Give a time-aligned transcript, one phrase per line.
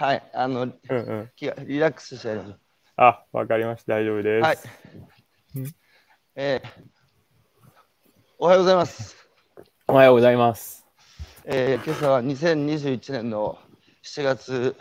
[0.00, 1.30] はい、あの、うんうん。
[1.66, 2.40] リラックスして。
[2.96, 3.94] あ、わかりました。
[3.94, 4.44] 大丈夫です。
[4.44, 4.58] はい。
[6.36, 6.68] えー
[8.38, 9.16] おはようございます。
[9.88, 10.86] おはようございます。
[11.46, 13.58] えー今朝は2021年の
[14.04, 14.76] 7月、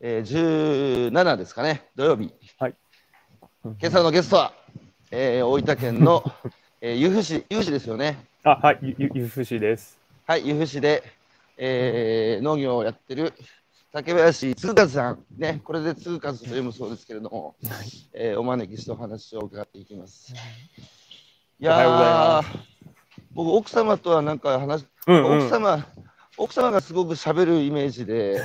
[0.00, 2.34] えー17ですかね、土曜日。
[2.58, 2.74] はい。
[3.62, 4.52] 今朝のゲストは、
[5.12, 6.24] えー大分県の、
[6.82, 8.16] えー由布市、由布市ですよね。
[8.42, 9.96] あ、はい、ゆ、ゆ、ゆふしです。
[10.26, 11.04] はい、由布市で、
[11.56, 13.32] えー農業をやってる
[13.96, 17.56] 竹林嗣和さん、ね、これで嗣和と読むそうですけれども、
[18.12, 20.34] えーお招きしてお話を伺っていきます。
[21.58, 21.64] い。
[21.64, 22.42] や
[23.32, 25.38] 僕、奥様とはなんか話、うんうん。
[25.38, 25.86] 奥様、
[26.36, 28.38] 奥様がすごく喋るイメージで、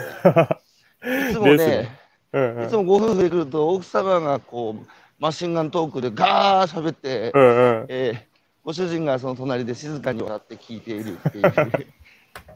[1.04, 2.00] いつもね、
[2.32, 2.66] うんうん。
[2.68, 4.88] いつもご夫婦で来ると、奥様がこう、
[5.20, 7.86] マシンガントークでガー喋って、うんうん。
[7.90, 8.32] えー
[8.64, 11.44] ご主人がその隣で静かに笑って聞いているっていう、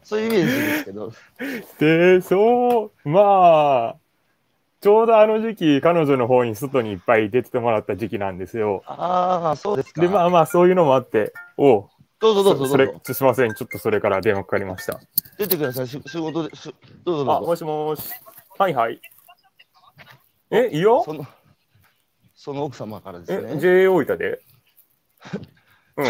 [0.04, 1.12] そういうイメージですけど、
[1.80, 3.96] で、そう、まあ、
[4.82, 8.84] ちょうどあの時期、彼女の方に外にいっぱい出てもらった時期なんですよ。
[8.86, 10.02] ああ、そうですか。
[10.02, 12.88] で、まあまあ、そういうのもあって、おうどうぞどうぞそれ。
[13.04, 15.00] すみません、ちょっとそれから電話かかりました。
[15.38, 16.56] 出てください、し仕事で。
[16.56, 16.74] し
[17.04, 17.48] どうぞどあ、うぞ。
[17.48, 18.12] もしもし。
[18.58, 19.02] はいはい。
[20.52, 21.26] え、いいよその
[22.36, 23.60] その奥様からですえ、ね。
[23.60, 24.40] JA 大分で？
[25.98, 26.06] うん。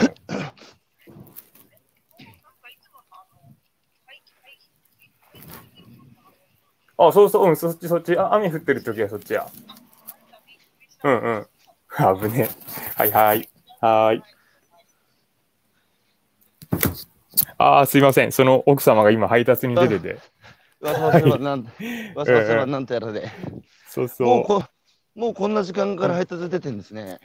[6.97, 8.17] あ、そうそう、うん、そっちそっち。
[8.17, 9.45] あ、雨降ってる時はそっちや。
[11.03, 11.47] うんうん。
[12.21, 12.49] 危ねえ。
[12.95, 13.49] はいはい。
[13.81, 14.23] はーい。
[17.57, 18.31] あー、すいません。
[18.31, 20.17] その奥様が今配達に出てて。
[20.81, 21.63] わさわさはなん、
[22.15, 23.29] わさわさはなんとやらで。
[23.87, 24.43] そうもうそう。
[24.45, 24.63] こ、
[25.15, 27.19] もうこんな時間から配達出てんですね。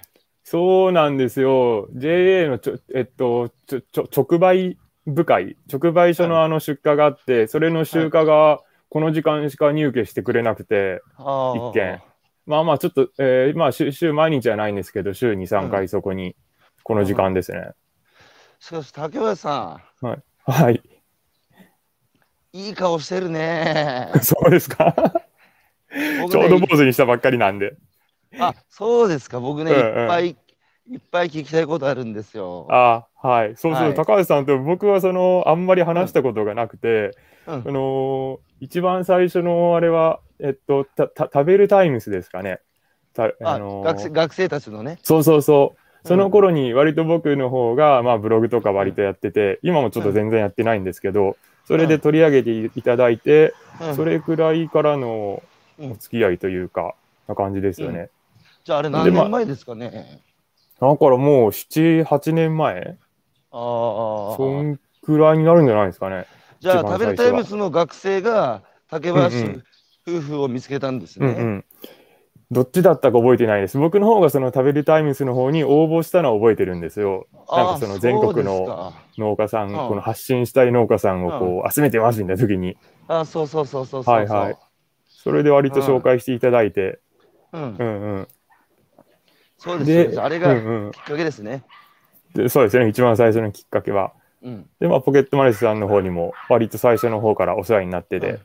[0.44, 1.88] そうなんですよ。
[1.94, 8.60] JA のちょ、えっと、ちょ、ちょ、直売部会、直売所のあの出荷があって、それの集荷が
[8.90, 12.02] この時間しか入荷してくれなくて、ああ一件。
[12.44, 16.34] まあまあ、ちょっと、えーまあ週、週毎日はないんですけど、週2、3うん回そこに、
[16.82, 17.70] この時間ですね。
[18.58, 19.80] しかし、竹林さ
[20.44, 20.82] はい。
[22.52, 24.10] ん、いい顔してるね。
[24.22, 24.94] そうですか。
[26.20, 27.76] 僕ちょうどね坊主にしたばっかりなんで。
[28.38, 29.38] あ、そうですか。
[29.38, 30.36] 僕ね、うんうんいっぱい、
[30.90, 32.66] いっぱい聞きたいことあるんですよ。
[32.68, 33.56] あはい。
[33.56, 42.60] そうそう、はい高橋さんと僕はその、あんまり話したことがなくて、うんあのー一番最初のあれは、えっと、たた食べるタイムスですかね。
[43.14, 44.98] たああのー学生学生たちのね。
[45.02, 46.08] そうそうそう。
[46.08, 51.36] その頃に割と僕の方が、まあ、ブログとか割とやってて、今もちょっと全然やってないんですけど、
[51.66, 55.42] それで取り上げていただいて、うんそれくらいからの
[55.78, 56.94] うんお付き合いというか、
[57.28, 58.10] な感じですよね。
[58.64, 60.20] じゃあ、あれ何年前ですかね。
[60.80, 62.98] だからもう7、8年前？
[63.52, 64.36] ああ。
[64.36, 66.26] そんくらいになるんじゃないですかね。
[66.60, 69.64] じゃあ、食べるタイムスの学生が竹林うん
[70.08, 71.26] 夫婦を見つけたんですね。
[71.26, 71.64] うんうん。
[72.50, 73.78] どっちだったか覚えてないです。
[73.78, 77.26] 僕の方がその食べるタイムスの方に応募したのは覚えてるんですよ。
[77.32, 82.76] なんあかその全国の農家さん、うんこの発信したい農家さんをこう集めてますみたいな時に、
[83.06, 84.14] あそうそうそうそうそう。
[84.14, 84.56] はいはい
[85.22, 86.98] それで割と紹介していただいて、
[87.52, 87.78] うんう、んうん。
[87.78, 88.39] そうです
[89.60, 90.20] そうです。
[90.20, 90.54] あれが
[90.90, 91.64] きっかけですね。
[92.34, 94.12] でそうですね、一番最初のきっかけは。
[94.42, 94.66] うん。
[94.80, 98.40] で、まあ、ポケットマネスさんの方にも割と最初の方からお世話になってて、うん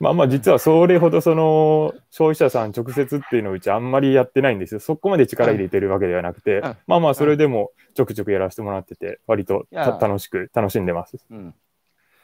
[0.00, 4.78] まあまあ実はそれほどその消費者さん直接っていうのをうちあんまりやってないんですよ。
[4.78, 11.16] そこまで力入れてるわけではなくて、うんまあまあそれでもちょくちょくやらせてもらってて、割と楽しく楽しんでます。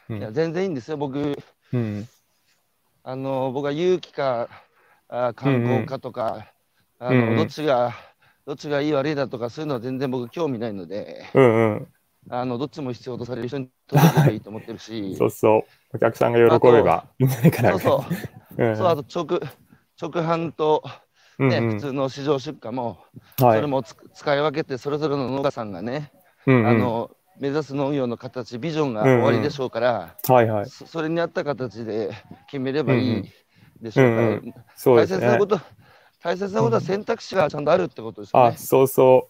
[0.09, 0.97] いや、全然いいんですよ。
[0.97, 1.37] 僕、
[1.73, 2.09] うん。
[3.03, 4.49] あの、僕は有機か、
[5.09, 6.53] あ観光かとか、
[7.01, 7.93] あの、うんうんどっちが、
[8.47, 11.89] どっちがいい悪いだとか、そういうのは全然僕興味ないので、うんうん。
[12.31, 15.63] あの、どっちも必要とされる人に届ければいいと思ってるし、そうそう。
[15.95, 17.71] お客さんが喜べばいいんじゃないかな。
[17.73, 18.05] そうそ
[18.59, 18.65] う。
[18.65, 19.41] うんそう、あと直、
[20.01, 20.83] 直販と、
[21.39, 22.99] ね、うんうん普通の市場出荷も、
[23.41, 26.13] はいそれもつ使い分けて、それぞれの農家さんがね、
[26.47, 27.11] うんうんあの、
[27.41, 30.67] 目指す農業の形、ビジョンが終わりでしょうから、はいはい。
[30.67, 32.11] そそれに合った形で
[32.47, 33.23] 決めればいい
[33.81, 35.47] でしょうから、うんうんそう大切なこ。
[35.47, 35.59] と、
[36.25, 38.57] 大切なことは選択肢がちゃんとあるってことですよあ、ね。
[38.57, 39.29] そうそ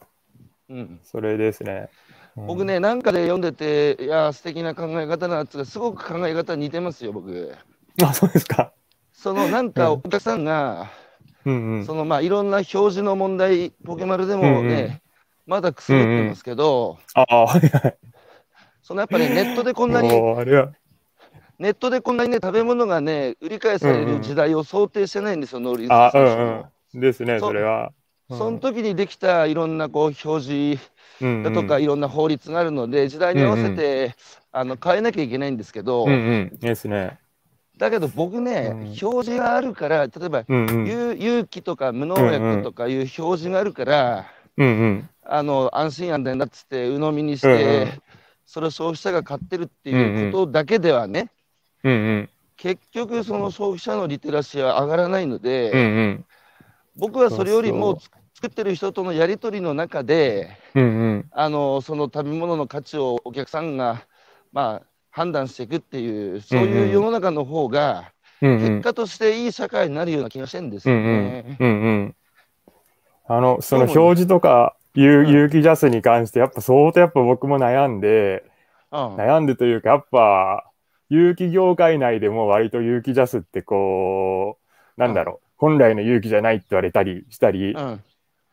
[0.71, 0.75] う。
[0.75, 1.89] うん、それですね。
[2.37, 2.65] うん僕。
[2.65, 7.53] ね、なんかで読んでて、いや、素敵な考え方なんですが、すごく考え方似てますよ、僕。
[8.01, 8.73] あ、そうですか。
[9.13, 10.89] そのなんかうんお客さんが、
[11.45, 11.85] うんうん。
[11.85, 15.01] そのまあいろんな表示の問題、ポケマルでもね、うんうん
[15.47, 17.97] まだくすぶってますけど、ああ、はいはい。
[18.83, 20.09] そのやっぱりネットでこんなに。
[21.59, 26.74] ネットでこんなにね、食べ物がね、売り買いされうんうんる時代を想定してないんですよ、農林あ、う水産省。
[26.95, 27.93] ですね、そそれは。
[28.31, 30.81] その時にできたいろんなこう表示
[31.21, 34.15] うんだとか、いろんな法律があるので、時代に合わせて、
[34.53, 36.15] あの変えなきゃいけないんですけど、うんう
[36.55, 36.59] ん。
[36.59, 37.19] ですね。
[37.77, 40.87] だけど僕ね、うん表示があるから、例えば、うんうん。
[40.87, 44.27] 有有機とか無農薬とかいう表示があるから、
[44.57, 45.09] うんうん。
[45.27, 48.03] あの安心安全だっつって鵜呑みにして、うんうん
[48.47, 51.31] それを消費者が買ってるっていうことだけではね、
[51.83, 52.29] うんうん。
[52.57, 56.25] 結局その消費者のリテラシーは上がらないので、うんうん。
[56.97, 60.87] 僕はそれよりもそ作ってる人とのやり取りの中でうんう
[61.17, 61.31] ん。
[61.31, 64.07] あのその食べ物の価値をお客さんが、
[64.53, 68.13] まあ、判断していくっていうそういう世の中の方が。
[68.41, 71.57] 結果としていい社会になるような気がしてるんですうんうんよね。
[71.59, 72.17] うんうん。
[73.27, 78.45] あの、その表示とか、有うん有機ジャスに関して、やっぱ相当やっぱ僕も悩んで、
[78.93, 80.71] うん悩んでというか、やっぱ、
[81.09, 84.59] 有機業界内でも割と有機ジャスってこ
[84.97, 88.03] う、なんだろう、本来の有機じゃないって言われたりしたり、うん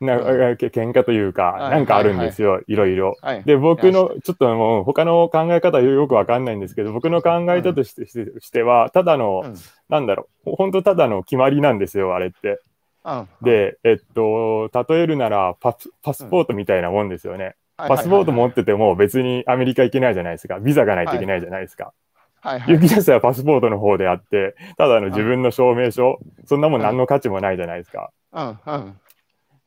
[0.01, 3.15] な喧嘩というか、はいなんかあるんですよ、いろいろ。
[3.21, 9.55] はい、で、僕いの、ちょっともう他の考え方よくわかんないんですけど、僕の考え方として,、しては、ただの、うん
[9.89, 12.59] なんだろう、本当ただの決まりなんですよ、あれって。
[13.05, 17.43] うんで、えっと、例えるならパス、パスポートみたいなもんですよね。
[17.43, 17.55] はい
[17.87, 20.59] パスポート持ってても別にアメリカ行けないじゃないですか。
[20.59, 21.93] ビザがないといけないじゃないですか。
[22.41, 22.73] はいはい。
[22.73, 28.11] 有はパスポートの方であって、ただの自分の証明書、そんなもん何の価値もないじゃないですか。
[28.33, 28.99] うんうん。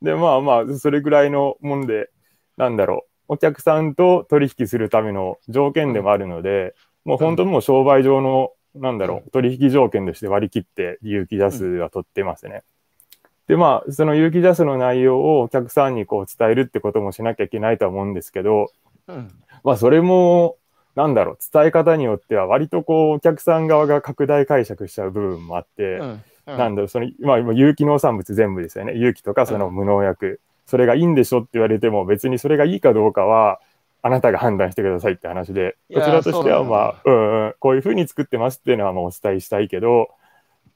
[0.03, 2.11] で、まあまあ、それぐらいのもんで、
[2.57, 6.75] なんだろう、お客さんと取引するための条件でもあるので、
[7.05, 12.63] もう本当もう商売上の、なんだろう、取引条件として割り切って有機ジャスは取ってますね。
[13.47, 18.71] で、まあ、その有機ジャスの内容をお客さんにこう伝えるってこともしなきゃいけないとは思うんですけど、
[19.07, 19.31] うん。
[19.63, 20.57] まあ、それも、
[20.95, 28.93] なんだろう、伝え方によっては割とこう、お客さん側が拡大解釈しちゃう部分もあって、うんうんなんだろう、その、まあ、今有機農産物全部ですよね。
[28.97, 30.41] 有機とかその無農薬。
[30.67, 33.61] それがいいんでしょって言われても、別にそれがいいかどうかは、
[34.03, 40.09] あなたが判断してくださいって話で、こちらとしては、まあ、うんうん、こういうふうに作ってますっていうのはまあお伝えしたいけど、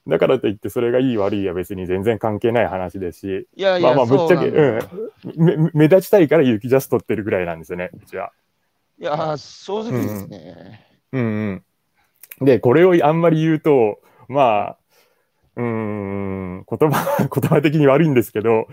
[0.07, 4.87] だからといってそれがいい悪いは別に全然関係ない話ですし、いやいや、まあまあ、ぶっちゃけ、そうなんだ
[5.37, 8.33] うん、め目立ちたいから有機ジャス取ってるぐらいなんですよね、うちは。
[9.01, 10.87] いや、正直ですね。
[11.13, 11.65] うん
[12.41, 12.47] うん。
[12.47, 14.79] で、これをあんまり言うと、まあ、
[15.57, 18.67] うーん、言葉、 言葉的に悪いんですけど、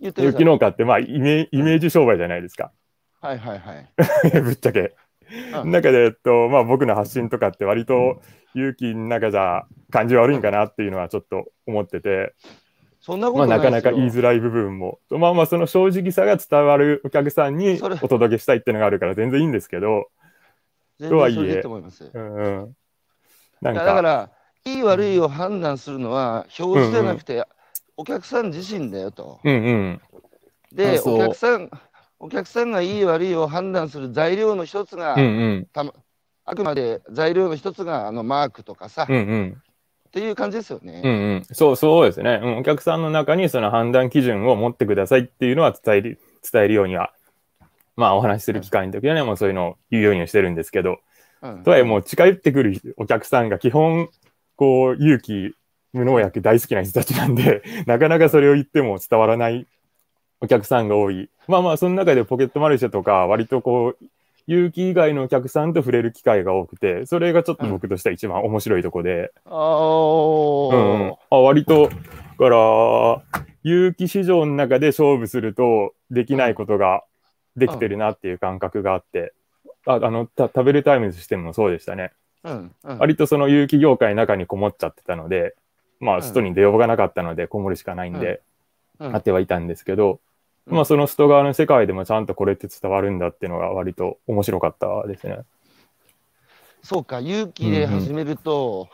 [0.00, 2.72] 有機農家ってまあイメイメージ商売じゃないですか。
[3.20, 3.90] はいはいはい。
[4.42, 4.94] ぶっちゃけ。
[5.62, 8.20] うん中で、えっと、まあ僕の発信とかって割と
[8.52, 12.34] 有機の中じゃ感じ悪いんかなっていうのはちょっと思ってて、
[13.04, 20.06] そんなこまあなとないですよかなか言いづらい部分も、まあまあその正直さが伝わるお客さんにお届けしたいっていうのがあるから全然いいんですけど、
[20.98, 22.04] 全とはいえ然それでいいと思います。
[22.04, 22.74] いうんう
[23.60, 24.30] だかか、ら、
[24.64, 27.44] いい悪いを判断するのは表示じゃなくて、
[27.98, 29.38] お客さん自身だよと。
[29.44, 30.00] うんうん。
[30.72, 31.70] で、お客さん、
[32.18, 35.26] お客さんがいい悪いを判断する材料の一つが、うんう
[35.58, 35.68] ん。
[36.46, 39.62] あくまで材料の一つがあのマークとかさ、うんうん。
[40.14, 41.02] っていう感じですよね。
[41.04, 42.58] うんうん、そうそうですね、うん。
[42.58, 46.20] お客さんの中にその判断基準を持ってくださいっていうのは伝える
[46.52, 47.12] 伝えるようには、
[47.96, 50.98] まあお話しする機会の時はね、もうそういうのを言うようにはしてるんですけど、
[51.42, 54.08] うんとはいえもう近寄ってくるお客さんが基本、
[54.54, 55.56] こう、勇気、
[55.92, 59.66] 無農薬大好きな人たちなんで、 なかなかそれを言っても伝わらない
[60.40, 61.28] お客さんが多い。
[61.48, 64.04] まあまあ、その中でポケットマルシェとか、割とこう、
[64.46, 70.74] 勇気以外のお客さんと触れる機会が多くて、それがちょっと僕としては一番面白いとこで、あー。
[70.74, 71.96] うんうん、あ割と、だ
[72.36, 73.22] から、
[73.62, 77.04] 有機市場の中で勝負するとできないことが
[77.56, 79.32] できてるなっていう感覚があって、
[79.86, 82.12] ああのた食べるタイムズしてもそうでしたね。
[82.42, 82.98] うんうん。
[82.98, 85.54] 割とその有機業界の中にこもっちゃってたので、
[86.00, 86.22] まあ、うん。
[86.22, 88.42] 外に出ようがなかったので、こもるしかないんで、
[88.98, 89.12] うん。
[89.12, 90.18] なってはいたんですけど、うん
[90.66, 95.40] まあ、その外側の世界でもちゃんとこれって伝わるんだっていうのが割と面白かったですね。
[96.82, 98.88] そうか、勇気で始めると、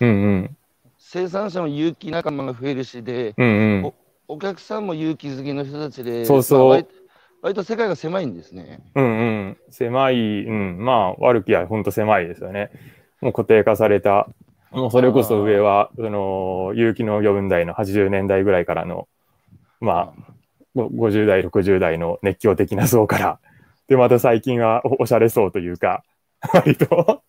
[0.00, 0.56] うんうん。
[0.98, 3.92] 生産者も勇気仲間が増えるしで、うんうん。
[4.28, 6.86] お客さんも勇気好きの人たちで、そうそうまあ割
[7.42, 8.80] 割と世界が狭いんですね。
[8.94, 9.56] うんうん。
[9.68, 10.78] 狭い、うん。
[10.82, 12.70] まあ、悪きは本当狭いですよね。
[13.20, 14.28] もう固定化された、
[14.70, 19.08] もうそれこそ上は、その、有機の余分代の80年代ぐらいからの、
[19.80, 20.43] まあ、ご
[20.74, 23.40] 50代、60代の熱狂的な層から、
[23.88, 26.02] で、また最近はおおしゃれ層というか、
[26.52, 27.22] 割と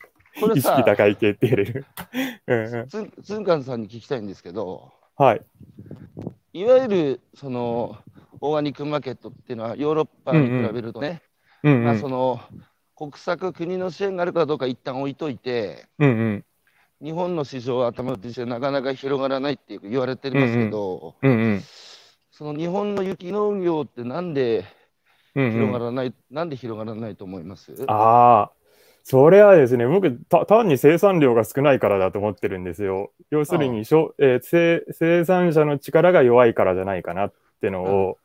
[0.56, 1.86] 意識、高い系って言えれる。
[2.48, 2.88] うんうん。
[2.88, 5.42] つんつんかんさんに聞きたいんですけど、はい。
[6.54, 7.98] いわゆるその
[8.42, 11.22] オーガニックマーケットっていうのはヨーロッパに比べるとね、
[11.64, 12.10] うんうんまあそ。
[12.10, 12.40] の
[12.96, 16.46] 国策、国の支援があるかどうか一旦置いといて、うんうん。
[17.02, 21.64] 日本の市場は頭打ちしてなかなか広がらないって言われてますけど、うんうん。
[22.38, 24.66] その日本の雪農業ってなんで
[25.36, 25.52] うんうん。
[25.54, 28.52] 広がらない、なんで広がらないと思います、ああ、
[29.06, 33.12] それはですね、僕た、単に生産量が少ないからだと思ってるんですよ。
[33.30, 38.18] 要するにしょ、えー生、生産者の力が弱いからじゃないかなってのを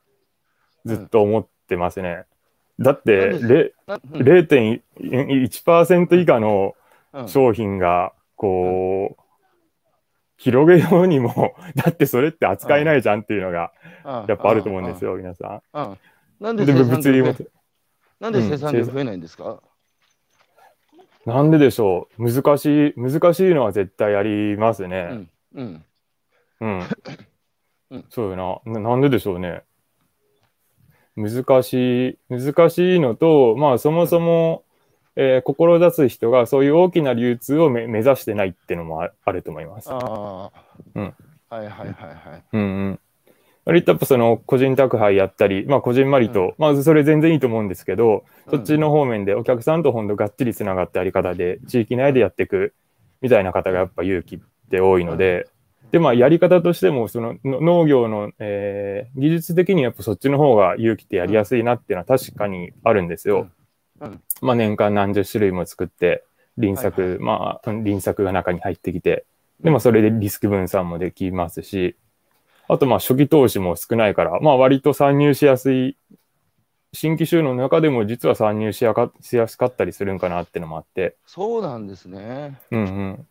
[0.85, 2.25] ずっと思ってますね。
[2.81, 4.23] だって、なんでれなうん。
[4.23, 6.75] 0.1%以下の
[7.13, 7.29] うん。
[7.29, 9.23] 商品が、こう、
[10.41, 13.73] 広げようにも、 だってそれって扱えないじゃんっていうのが、
[14.27, 15.83] やっぱあると思うんですよ、皆さうん。
[15.83, 15.99] うん
[16.41, 16.57] なんん。
[16.57, 17.35] で、で生産物流も
[18.21, 19.63] なんで生産量増えないんですか、
[21.27, 25.09] なんででしょう難しい、難しいのは絶対ありますね。
[25.11, 25.31] うん。
[25.57, 25.85] うん。
[26.61, 26.81] うん
[28.09, 28.81] そうよなな。
[28.81, 29.63] なんででしょうね。
[31.17, 34.65] 難しい、難しいのと、まあそもそも、
[35.17, 39.91] えー志す人がそういう大きな流通をめ目指してないっていうのもああると思います。
[39.91, 40.51] ああ。
[40.95, 41.15] うん。
[41.49, 42.45] はいはいはいはい。
[42.53, 43.01] うんうん。
[43.65, 52.75] 割とやっぱその個人宅配やったり、まあこじんまりと、うんまあそれ全然いいと思うんですけど、そっちうんの方面でお客さんとほんとがっちりつながったやり方で、地域内でやっていく
[53.21, 54.39] みたいな方がやっぱ勇気っ
[54.71, 55.47] て多いので、
[55.93, 63.51] で、まあやり方としても、そのの農業の、えー技術的にやっぱそっちの方が勇気ってやりやすいなっていうのは確かにあるんですよ。
[64.01, 66.25] うんうんまあ年間何十種類も作って、
[66.57, 69.25] 輪作、はいはいまあ輪作が中に入ってきて、
[69.61, 71.97] で、まあそれでリスク分散もできますし、
[72.69, 75.97] あとまあ初期投資も少ないから、まあ割と参入しやすい、
[76.93, 82.59] 新規収納の中でも実は参入しやかしやすかったりするんかなっていうのもあって、そうなんですね。
[82.71, 83.27] うんうん。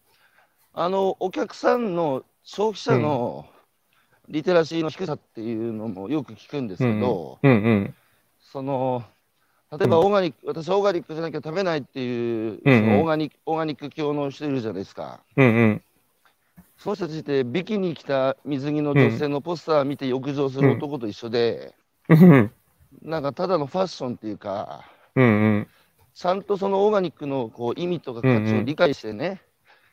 [0.74, 3.46] あの、お客さんの消費者の
[4.30, 7.96] リテラシーの低さっていうのもよく聞くんですけど、うんうん。
[8.40, 9.04] その、
[9.72, 15.22] 例えばオーガニック、私オーガニックじゃなきゃ食べないっていう、うんうんオーガニック、オーガニック教の人いるじゃないですか。
[15.36, 15.82] うんうん。
[16.78, 21.76] その人たちってビキに着た水着の女性のポスター見て浴場する男と一緒で、
[22.08, 22.52] うん
[23.04, 24.84] なんかただのファッションっていうか、
[25.16, 25.28] うんう
[25.60, 25.68] ん。
[26.16, 29.40] ちゃんとそのオーガニックのこう意味とか価値を理解してね、うんうん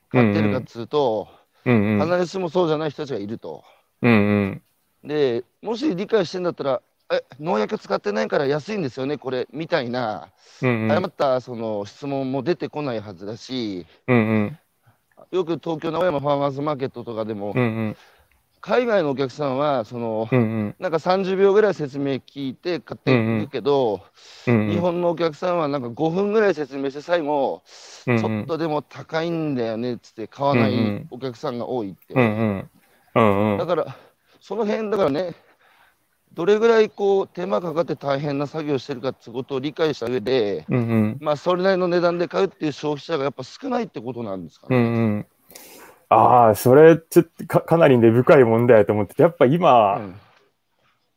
[0.08, 1.28] 買ってるかっつうと、
[1.64, 2.08] うんうん。
[2.08, 3.64] 必ずしもそうじゃない人たちがいると。
[4.02, 4.62] うん
[5.02, 5.08] うん。
[5.08, 6.80] で、もし理解してんだったら、
[7.12, 10.28] え、農薬使ってないから安いんですよね、これ、みたいな、
[10.62, 10.92] うんうん。
[10.92, 14.58] 誤ったその質問も出てこないはずだし、うんうん。
[15.30, 17.96] よく東京の青山ファーマーズマーケットとかでも、うんうん。
[18.60, 20.74] 海外のお客さんは、その、うんうん。
[20.80, 24.00] なんか30秒ぐらい説明聞いて買っていくけど、
[24.48, 27.62] うん日本のお客さんはなんか5分ぐらい説明して最後、
[28.06, 32.14] うんちょっとでも高いんだよねっつって買わなうんういんお客さんが多いって。
[32.14, 32.70] うんうん。
[33.14, 33.66] うんうんだ。
[33.66, 33.96] から、
[34.40, 35.34] その辺だからね、
[36.36, 41.16] どれぐらいこう手間かかって大変な作業してるかってことを理解した上で、うんうん。
[41.18, 44.76] まあ、それなりの値段で買うっていう消費者がやっぱ少ないってことなんですかね。
[44.76, 45.26] うんうん。
[46.10, 50.20] ああ、それ、ちょっとかかなり根深い問題だと思ってて、やっぱ今、うん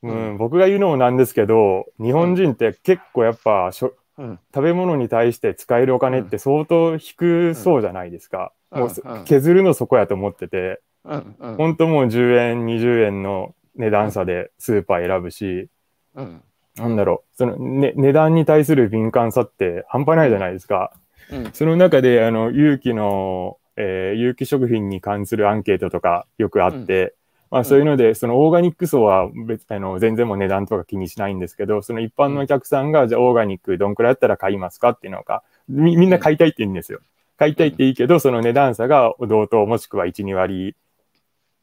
[0.04, 8.54] うん、僕が言うのもなんですけど、日本人って結構やっぱしょ、うん食べ物に対して使えるお金って相当低そうじゃないですか。
[8.72, 15.70] うんもう削るのそこやと思ってて、うんうん本当もう10円、20円の値段差でスーパー選ぶし、
[16.14, 16.44] うん。
[16.76, 20.92] なんだろう、その、ね、値段に対する敏感さって半端ないじゃないですか。
[21.32, 21.52] うん。
[21.54, 27.16] その中で、あの、有機の、えー有機食品に関するアンケートとかよくあって、
[27.50, 37.00] まあそういうので、そのオーガニック層は別、あの、全然もう値段とか気にしないんですけど、その一般のお客さんが、じゃあオーガニックどんくらいやったら買いますかっていうのが、み、みんな買いたいって言うんですよ。
[37.38, 40.76] 買いたいっていいけど、その値段差が同等もしくは1、2割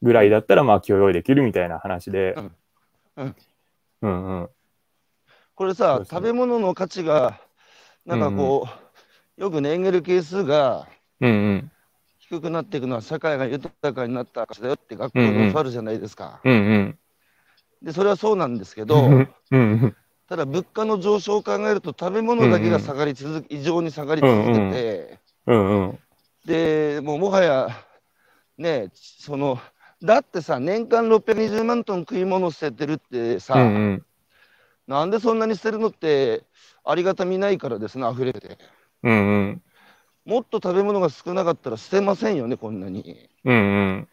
[0.01, 2.33] ぐらいだったら、まあ許容できるみたいな話で。
[2.33, 2.51] うん
[3.17, 3.35] うん
[4.01, 4.49] うんうん。
[5.55, 7.41] これさね食べ物の価値が
[8.05, 8.67] なんかこ
[9.37, 10.87] う、よくねエンゲル係数が
[11.19, 11.71] うんうん。
[12.19, 16.41] 低くなっていくのは社会が豊かになった証だよって学校で教わるじゃないですか。
[16.43, 16.99] うんうん。
[17.81, 19.95] でそれはそうなんですけど、うんうん。
[20.27, 25.99] ただ物価の上昇を考えると食べ物だけが下がり続け、異常に下がり続けて、うんうん。
[26.45, 27.69] でもうもはや
[28.57, 29.57] ねその
[30.03, 34.05] だってさ年間620万トン食い物捨ててるってさ、うんうん。
[34.87, 36.43] なんでそんなに捨てるのって
[36.85, 38.57] ありがたみないからですね溢れてて
[39.03, 39.61] うんうん。
[40.25, 43.57] もっと食べ物が少なかったら捨てませんよねこんなにうんう
[43.91, 44.07] ん。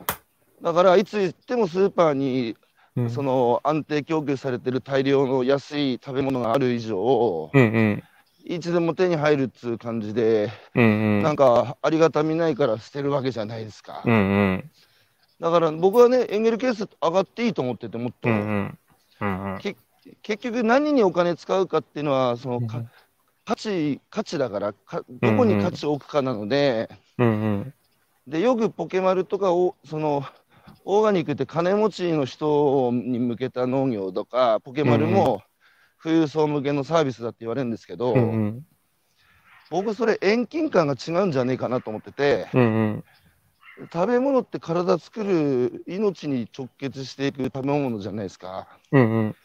[0.62, 2.56] だからいつ行ってもスーパーに
[2.96, 8.02] うんその安定供給されてる大量の安い食べ物がある以上、うんうん。
[8.46, 11.22] いつでも手に入るっつう感じで、うんうん。
[11.22, 14.02] なんかありがたみないから捨てるわけじゃないですか。
[14.04, 14.70] うんうん。
[15.40, 18.28] だから僕はね、エンゲル係数上がっていいと思ってて、もっと。
[18.28, 18.78] うん
[19.20, 19.54] うん。
[19.54, 19.58] うん
[20.22, 22.60] 結局、何にお金使うかっていうのは、その
[23.46, 27.74] 価値、価値だからか、どこに価値を置くかなので、うんうん。
[28.26, 30.22] でよくポケマルとかを、その
[30.84, 35.42] オーガニックって金持ちの人に向けた農業とか、ポケマルも
[36.02, 38.66] 富裕層向けのサービスだって言われるんですけど、うんうん。
[39.70, 43.04] 僕それ遠近感が違うんじゃねえかなと思ってて、うんうん。
[43.92, 48.68] 食べ物って体作る命に直結していく食べ物じゃないですか。
[48.92, 49.36] うんうん。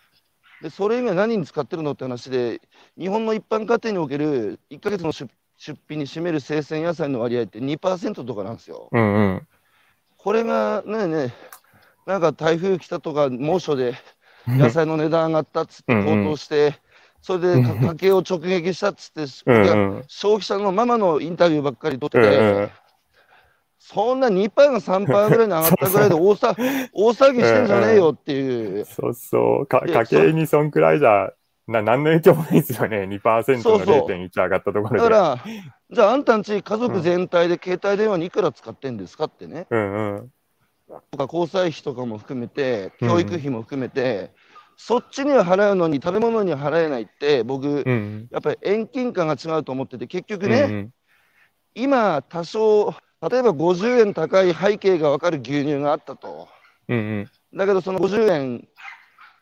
[0.62, 2.62] で、それ以外何に使ってるのって話で、
[2.98, 8.88] 日本の一般家庭における1ヶ月の出出費に占める生鮮野菜の割合って2%とかなんですよ。
[8.92, 9.48] うんうん。
[10.18, 11.34] これがねね、
[12.06, 13.94] なんか台風来たとか猛暑で
[14.48, 16.76] 野菜の値段上がったっつってうんうん高騰して、
[17.22, 19.12] それでか家計を直撃したっつっ
[19.44, 20.00] て。
[20.12, 22.20] 消費者のママのインタビューばっかり取って
[23.92, 26.56] そんな2%が3%ぐらいに上がったぐらいで 大さ
[26.94, 28.86] 大騒ぎしてんじゃねえよっていう。
[28.86, 29.66] そうそう。
[29.66, 31.34] か家計にそんくらいじゃ、
[31.68, 33.08] な何の影響もないですよね。
[33.10, 34.98] 2%のそうそう0.1上がったところで。
[34.98, 35.44] だから、
[35.90, 39.66] じゃああんたんち家族全体で携帯電話にいくら使ってんですかってね。
[39.72, 40.32] うんうん。
[41.10, 44.30] とか交際費とかも含めて、うん教育費も含めて、
[44.78, 48.28] そっちには払うのに食べ物には払えないって、僕、うん。
[48.30, 50.90] やっぱり遠近感が違うと思ってて、結局ね、うんうん
[51.76, 56.48] 今、多少、例えば50円高い背景が分かる牛乳があったと。
[56.88, 58.68] うんだけど、その50円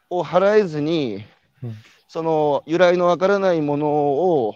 [0.10, 1.26] を払えずに、
[1.62, 1.76] うん。
[2.08, 4.56] その由来の分からないものを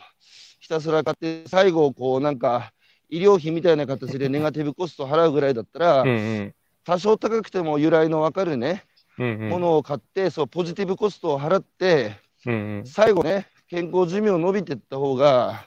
[0.61, 2.71] ひたすら買って、最後、こうなんか、
[3.09, 6.53] 医療費みたいな形でネガティブコストを払うぐらいだったら、うんうん。
[6.85, 8.85] 多少高くても由来の分かるね、
[9.19, 9.49] うんうん。
[9.49, 12.85] ものを買って、そうポジティブコストを払って、うんうん。
[12.85, 15.65] 最後ね、健康寿命伸びていった方が、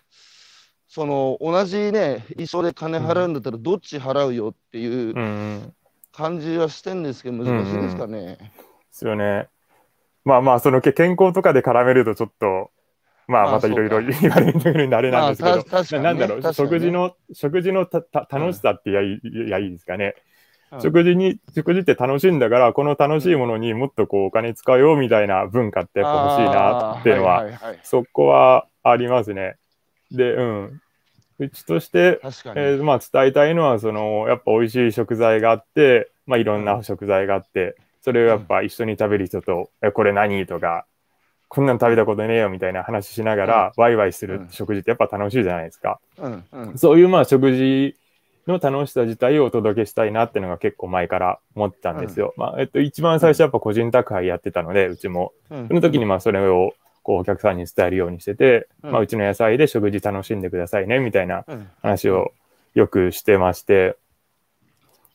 [0.94, 5.24] その同じね、一緒で金払うんだったら、どっち払うよっていううんう
[5.56, 5.74] ん。
[6.12, 8.36] 感じはしてんですけど、難しいですかね。
[8.36, 8.46] で
[8.92, 9.48] すよね。
[10.24, 12.70] まあまあ、そのけ健康とかで絡めるとちょっと、
[13.26, 15.88] まあまたいろいろ言われるんであれなんですけど、まあね。
[15.90, 16.52] ななんだろう、ね。
[16.52, 20.14] 食事の、食事のたた楽しさってやい,、やいいですかね。
[20.70, 20.80] うん。
[20.80, 27.50] 食事に、食事って楽しいんだから、この楽しいものにもっとこうお金使おうよみたいな文化ってやっぱ欲しいなっていうのは、あー。
[27.50, 27.80] いはい。
[27.82, 29.56] そこはありますね。
[30.16, 30.80] で、うん。
[31.38, 32.21] うちとして。
[32.23, 40.87] えーまあ、伝えたいのはそのやっぱ美味しい食材があって、まあ、いろんな食材があってそれをやっぱ一緒に食べる人と「えこれ何?」とか
[41.48, 46.00] 「こんなん食べたことねえよ」みたいな話しながら、ワイワイする食事ってやっぱ楽しいじゃないですか。
[46.18, 47.96] うんうんそういうまあ食事
[48.46, 52.35] の楽しさ自体をお届けしたいなっていうのが結構前から思ってたんですよ。
[52.37, 56.74] まあえっと、一番最初やっぱ個人宅配やってたのでうちもうんその時にまあそれを
[57.05, 62.33] こうお客さんに伝えるようにしてて、うんまあ、うちの野菜で食事楽しんでくださいねみたいなうん話を
[62.75, 63.97] よくしてまして、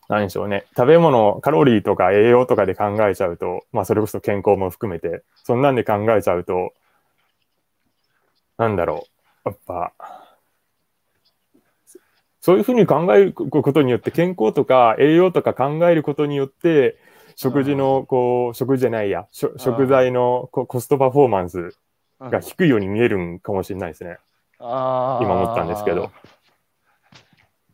[0.07, 0.65] 何でしょうね。
[0.77, 6.73] 食べ物、カロリーとか栄養とかで考えちゃうと、まあそれこそ健康も含めて、そんなんで考えちゃうと、
[8.57, 9.07] なんだろ
[9.45, 9.49] う。
[9.49, 9.93] やっぱ、
[12.41, 16.97] そういうふうに考えることによって、健康とか栄養とか考えることによって、
[17.41, 21.71] 食事の、こう、食事じゃないや、食材のこコストパフォーマンス
[22.19, 22.29] うん。
[22.29, 24.17] が低いように見えるんかもしれないですね。
[24.59, 25.23] あー。
[25.23, 26.11] 今思ったんですけど。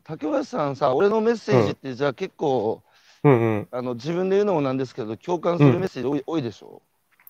[0.04, 2.80] 竹林さんさ、俺のメッセージって、じゃあ結構、
[3.24, 3.68] うんうん。
[3.72, 6.80] あの自分で言うのもなんですけど、共感するメッセージ多い,、多いでしょ？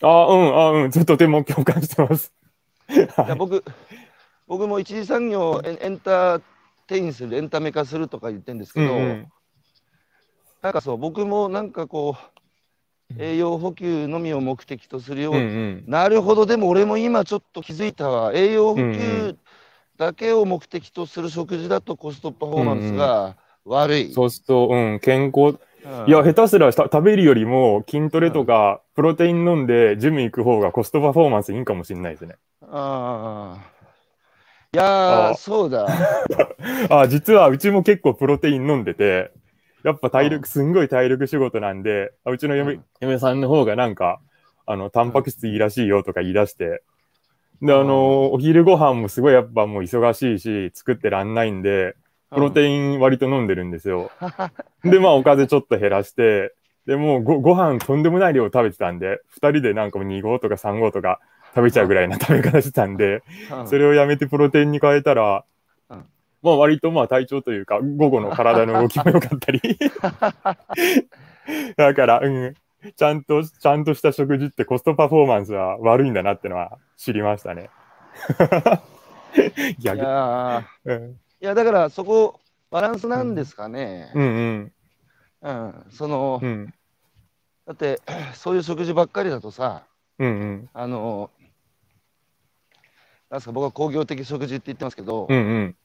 [0.03, 2.35] あうん、あうん、とても共感してます。
[2.90, 3.64] いや僕
[4.46, 6.42] 僕も一次産業をエンエンター
[6.87, 9.33] テインする、エンタメ化するとか言ってるんですけど、うんうん
[10.66, 12.16] なんかそう、僕もなんかこ
[13.16, 15.48] う、栄養補給のみを目的とするよううんうに、
[15.83, 15.85] ん。
[15.87, 19.37] なるほど、でも俺も今ちょっと気づいたわ、栄養補うんう給
[19.96, 24.12] だけを目的とする食事だとコストパフォーマンスが悪い。
[24.12, 26.09] そうすると、うん、健康、うん。
[26.09, 32.35] いや、下手すらた食べるよりも筋トレとか、プロテイン飲んでジム行く方がコストパフォーマンスいいんかもしれないですね。
[32.62, 33.76] ああ。
[34.72, 35.87] いやそうだ。
[36.90, 39.31] あ実はうちも結構プロテイン飲んでて、
[39.87, 42.85] やっぱ体あ力、すんごい体力仕事なんで、あうちの嫁,、うん。
[43.01, 44.20] 嫁さんの方がなんか、
[44.66, 46.83] あの、タンパク質いいらしいよとか言い出して、
[47.62, 51.94] で、あの、お昼ご飯もすごいやっぱもう忙しいし、作ってらんないんで、
[52.33, 54.11] プロテイン割と飲んでるんですよ。
[54.83, 56.53] で、まあ、おかずちょっと減らして、
[56.85, 61.20] で、もうごご飯とんでもない量食べてたんで、二人でなんかもう2合とか3合とか
[61.55, 63.22] 食べちゃうぐらいな食べ方してたんで、
[63.57, 63.68] うん。
[63.68, 65.55] それをやめてプロテインに変えたら、うん
[66.46, 69.61] まあ割とまあ体調というか、午後の体の動きも良かったり。
[71.76, 72.54] だから、うん、
[72.94, 77.68] ちゃんと、ちゃんとした食事ってコストパフォーマンスは悪いんだなってのは知りましたね。
[79.76, 79.98] い逆。
[79.98, 82.38] やーうん、いや、だからそこ、
[82.70, 84.12] バランスなんですかね。
[84.14, 84.72] うんうん
[85.42, 85.85] うん。
[85.90, 86.72] そのう、ん
[87.66, 88.00] だって、
[88.35, 89.82] そういう食事ばっかりだとさ、
[90.20, 91.32] うんうんあの、
[93.30, 95.76] なんすか、僕は工業的食事って言ってますけど、うんうん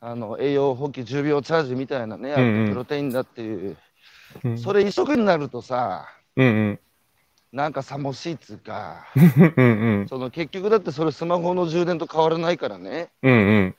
[0.00, 3.76] あの栄養補給10秒チャージみたいなね、うんうんプロテインだっていう、
[4.44, 6.06] うんそれ一食になるとさ、
[6.36, 6.78] うんうん
[7.50, 9.06] なんかさもしいっつうか、
[9.56, 9.64] うん
[10.00, 10.08] うん。
[10.08, 13.74] その結局だってそれスマホの充電と変わらないからね、うんうん。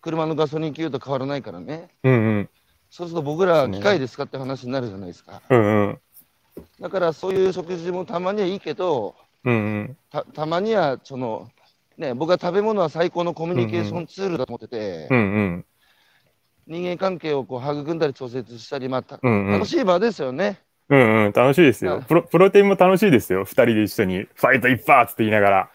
[0.00, 2.48] 車のガソリン給油と変わらないからね、うんうん。
[2.90, 5.40] そうすると僕ら機械で使って話になるじゃないですか。
[5.50, 5.98] うんうん。
[6.80, 9.96] だからそういう食事もたまにはいいけど、うんうん。
[10.10, 11.48] たたまにはその、
[12.00, 15.66] ね、僕は食べ物は最高のコミュニケーションツールだと思ってて、うんうん。
[16.66, 20.62] 人間関係をこう育んだり調節したり、まあ、たうんうん楽しい場ですよね。
[20.88, 21.32] うんうん。
[21.32, 22.02] 楽しいですよ。
[22.08, 23.44] プロプロテインも楽しいですよ。
[23.44, 25.70] 二人で一緒にファイト一発って言いながら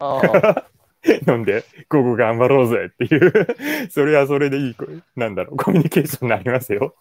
[0.00, 0.64] ああ
[1.28, 3.32] 飲んで、午後頑張ろうぜっていう、
[3.90, 6.96] それはそれでいいこ、なんだろう、コミュニケーションになりますよ。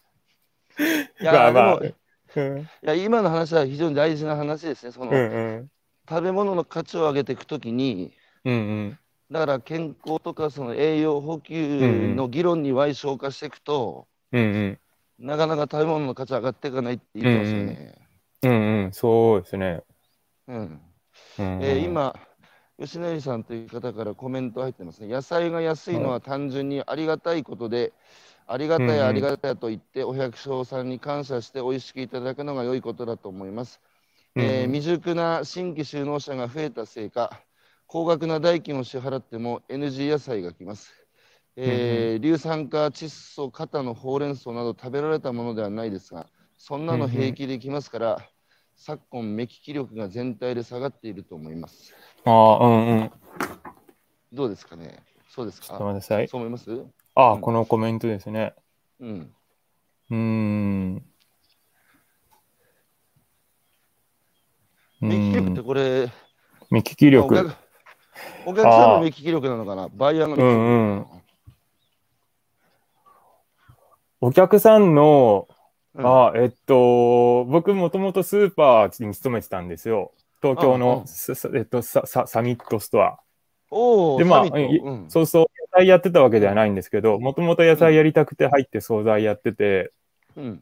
[1.19, 1.95] いや、まあまあい
[2.35, 4.91] うんや今の話は非常に大事な話ですね。
[4.91, 5.21] その、うんう
[5.61, 5.71] ん。
[6.07, 8.13] 食べ物の価値を上げていくときに、
[8.45, 8.57] うんう
[8.89, 8.99] ん。
[9.31, 15.27] だから健康とかその栄養補給の議論に歪消化していくと、うんうん。
[15.27, 17.95] なかなか食べ物の価値上がっていかないって言ってますよね。
[18.43, 18.93] うんうん。
[18.93, 19.83] そうですね。
[20.47, 20.81] うん
[21.37, 22.15] うんえー、今、
[22.79, 25.07] 吉成さんという方からコメント入ってますね。
[25.07, 27.93] 野菜が安いのは単純にありがたいことで、
[28.47, 33.81] ありがたい、うんうんありがたいと言って、お百姓さんに感謝して美味しくいただくのが良いことだと思います。
[34.35, 37.41] えーうん未熟な新規就農者が増えたせいか、
[37.91, 40.93] 高額な代金を支払っても NG 野菜が来ます。
[41.55, 46.27] えー硫酸化、窒素、肩のほうれん草など食べられたものではないですが、
[46.59, 48.19] そんなの平気できますから、
[48.75, 51.95] 昨今、目利き力が全体で下がっていると思います。
[52.25, 53.11] ああ、うんうん。
[54.33, 54.99] どうですかね？
[55.27, 55.67] そうですか？
[55.67, 55.77] そう
[56.33, 56.85] 思います？
[57.15, 58.53] ああ、うんこのコメントですね。
[58.99, 59.33] うん。
[60.11, 60.95] うーん。
[65.01, 66.11] う目利き力ってんこれ、
[66.69, 67.57] 目利きお力。
[68.45, 69.89] 客お客さんの目利き力なのかな？
[69.89, 70.67] バイヤーの目利き力。
[70.67, 71.19] なのか
[74.21, 75.47] お客さんの、
[75.93, 80.11] なあえっと、僕もともとスーパーに勤めてたんですよ。
[80.41, 80.79] 東京うんうん。
[80.79, 81.05] の
[81.55, 83.19] えっと、サササミットストア。
[83.71, 85.05] おお、で、まあ、うん。
[85.09, 89.93] そうそう、野菜やってたわけではないんですけど、もともと野菜やりたくて入って惣菜やってて、
[90.35, 90.61] うん。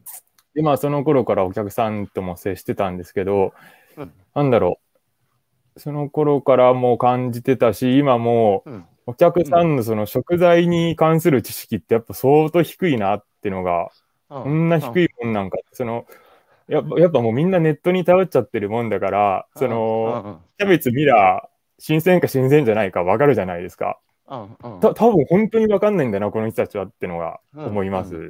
[0.54, 3.54] で、まあ、その頃からお客さんとも接してたんですけど、
[3.96, 4.12] うん。
[4.34, 4.87] なんだろう。
[5.78, 8.84] その頃からもう感じてたし、今もうん。
[9.06, 13.88] お客さんのその食材に関する知識ってやっぱ相当低いなってのが、
[14.28, 16.04] ここんな低いもんなんか、その、
[16.68, 23.98] やっぱやっぱもうみんなネットに頼っちゃってるもんだから、その、キャベツ見ら、新鮮か新鮮じゃないか分かるじゃないですか。
[24.28, 24.36] う
[24.76, 28.28] ん、た多分本当に分かんないんだな、この人たちはってのがうん思いますね。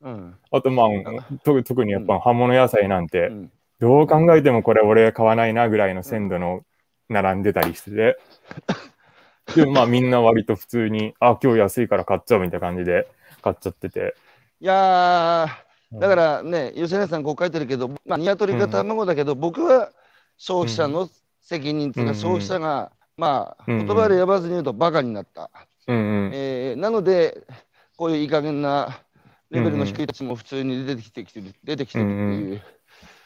[0.00, 0.34] うん。
[0.50, 0.88] あと、まあ、
[1.44, 3.52] と特にやっぱ葉物野菜なんてう、ん。
[3.78, 6.62] どう考えてもこれ俺買わないなぐらいの鮮度の
[7.08, 8.18] 並んでたりしてて。
[9.54, 13.08] でもまあみんな割と普通に、あ、今日安いから買っちゃうみたいな感じで
[13.42, 14.14] 買っちゃってて。
[14.60, 19.92] いやー、だからね、吉根さんこう書いてるけど、まあ、鶏か卵だけど、僕は
[20.36, 21.08] 消費者の
[21.42, 25.50] 責任というか、うん消費者が、まあ、うん言葉で呼ばずに言うとバカになった。
[25.86, 26.30] うんうん。
[26.34, 27.42] えーなので、
[27.96, 29.00] こういういい加減な
[29.50, 32.62] レベルの低い人たちも普通に出てきてきてる、出てきてるっていう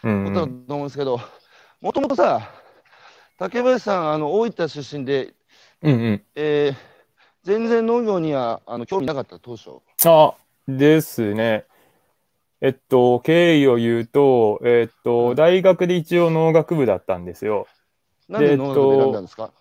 [0.04, 1.20] うんことだと思うんですけど、
[1.80, 2.50] もともとさ、
[3.40, 5.32] 竹林さん、あの大分出身で、
[5.80, 6.22] うんうん。
[6.34, 6.90] えー
[7.42, 9.80] 全然農業にはあの興味なかった、当初。
[10.04, 10.34] あ、
[10.68, 11.64] ですね。
[12.60, 17.66] えっと、経緯を言うと、えっと、大学で一応農学部だったんですよ。
[18.28, 19.52] なんで農業を選んだんですか、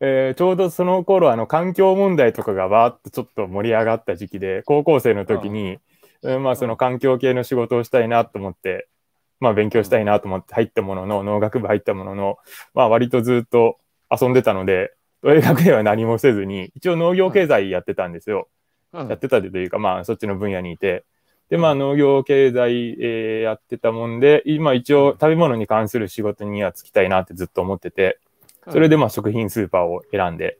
[0.00, 5.78] えーちょうどその頃あの環境問題とかがわーっとちょっと盛り上がった時期で高校生の時に、
[6.22, 8.88] うんまあその環境系の仕事をしたいなと思って、
[9.40, 12.38] まあ勉強したいなと思って入ったものの農学部入ったものの、
[12.74, 13.78] まあ割とずっと
[14.10, 18.48] 遊んでたので大学では何もせずに一応農業経済やってたんですよ。
[18.92, 21.04] うんやってたというかまあそっちの分野にいて。
[21.48, 28.18] でまあ農業経済、えーやってたもんで今一応食べ物に関する仕事には就きたいなってずっと思ってて。
[28.70, 30.58] それでまあ食品スーパーを選んで、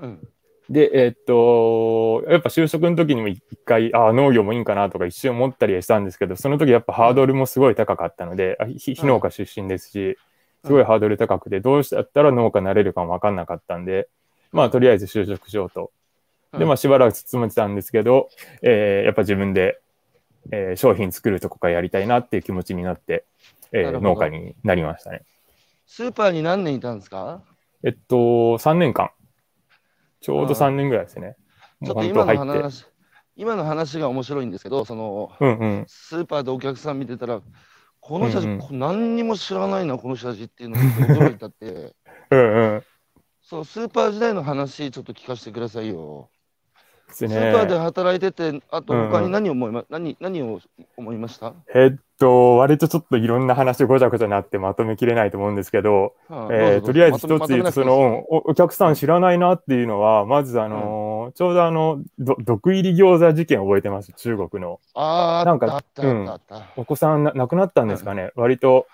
[0.00, 0.28] うん
[0.70, 10.16] で、えーっと、やっぱ就職の時にも一回、ああ、農業もいいんかなとか一瞬思ったりはしたんですけど、その時やっぱハードルもすごい高かったので、あひ非農家出身ですし、
[10.64, 14.08] すごいハードル高くて、どうしたったら農家になれるかもわかんなかったんで、
[14.52, 15.90] まあとりあえず就職しようと。
[16.58, 18.30] で、まあしばらく勤めてたんですけど、
[18.62, 19.80] えーやっぱ自分で、
[20.50, 23.24] えー商品作るとこからやりたいなっていう気持ちになって、
[23.72, 25.24] えー農家になりましたね。
[25.86, 27.42] スーパーに何年いたんですか？
[27.82, 29.10] えっと、3年間。
[30.24, 31.36] ちょうど3年ぐらいですね。
[31.84, 32.24] ちょっと今。
[32.24, 32.86] の話、
[33.36, 35.84] 今の話が面白いんですけど、そのうんうん。
[35.86, 37.42] スーパーでお客さん見てたら、
[38.00, 41.94] この人たち、うんうんこ何にも知らないな、この人たちっていうのに驚いたって、
[42.32, 42.82] うんうん。
[43.42, 46.30] そのスーパー時代の話、ちょっと聞かせてくださいよ。
[47.08, 47.14] ね。
[47.14, 50.58] スーパーで働いてて、あと他うんうんに何を思いま、何何を
[50.96, 51.52] 思いました？
[51.74, 64.80] えっと、割とちょっといろんな話ごちゃごちゃなってまとめきれないと思うんですけど、えー、とりあえず一つ言うと、そのお、お客さん知らないなっていうのは、まずあのーうん、ちょうどあの、ど毒入り餃子事件覚えてます、中国の。
[64.94, 66.40] ああ、なんか、うん、
[66.76, 68.86] お子さんな亡くなったんですかね、うん、割と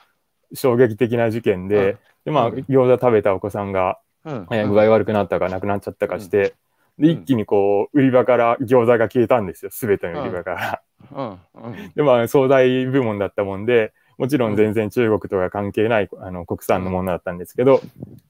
[0.54, 6.54] 衝撃的な事件で、うん、で、まあ、餃子食べたお子さんが、うん、えー、具合悪くなったか亡くなっちゃったかして、
[6.98, 9.70] で、一気にこう、売り場から餃子が消えたんですよ。
[9.70, 10.82] すべての売り場から。
[11.94, 17.80] で、まあ、惣菜部門だったもんで、もちろん全然中国とか関係ない、あの、国産のものだったんですけど、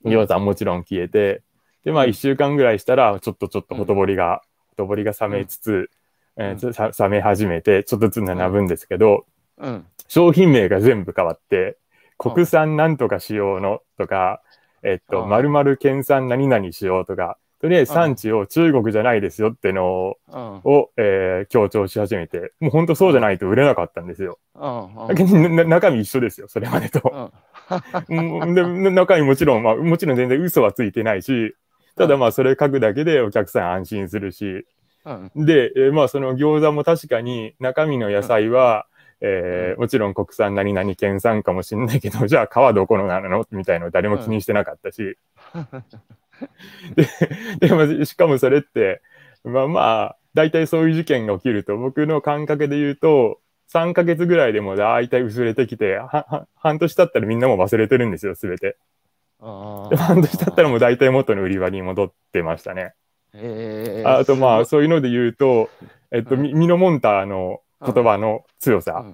[0.05, 1.43] 餃子はもちろん消えて、
[1.85, 5.91] で、まあ、一週間ぐらいしたら、ちょっとちょっとほとぼりが、ほとぼりが冷めつつ、
[6.37, 9.27] えー、冷め始めて、ちょっとずつ並ぶんですけど、
[10.09, 11.77] 商品名が全部変わって、
[12.19, 14.43] 国産なんとかしようのとか、
[14.83, 20.17] えっと、まるまる県産何々しようとか、とりあえず産地を中国じゃないですよってのを、
[20.65, 24.39] をえー、強調し始めて、もう本当そうじゃないと売れなかったんですよ。
[24.55, 27.33] 中身一緒ですよ、それまでと。
[28.09, 31.55] で中身もちろん、まあ、もちろん全然嘘はついてないし、
[31.97, 34.67] ただまあそれ書くだけでお客さん安心するし、
[35.37, 38.87] で、えー、まあその餃子も確かに中身の野菜は、
[39.21, 43.47] えー、もちろん国産何々県産かもしれないけど、じゃあ皮どこのなの？
[43.51, 45.19] みたいなの誰も気にしてなかったし。
[47.59, 49.03] で、 でも、しかもそれって、
[49.45, 53.41] まあまあ、大体そういう事件が起きると、僕の感覚で言うと、
[53.73, 58.77] 3ヶ月ぐらいでも大体薄れてきて、は半年経ったらみんなも忘れてるんですよ、すべて。
[59.41, 62.95] 半年経ったらもう大体元の売り場に戻ってましたね。
[63.33, 65.71] えー、あとまあ、そういうので言うと、
[66.11, 69.05] えっと、ミノモンタの言葉の強さ。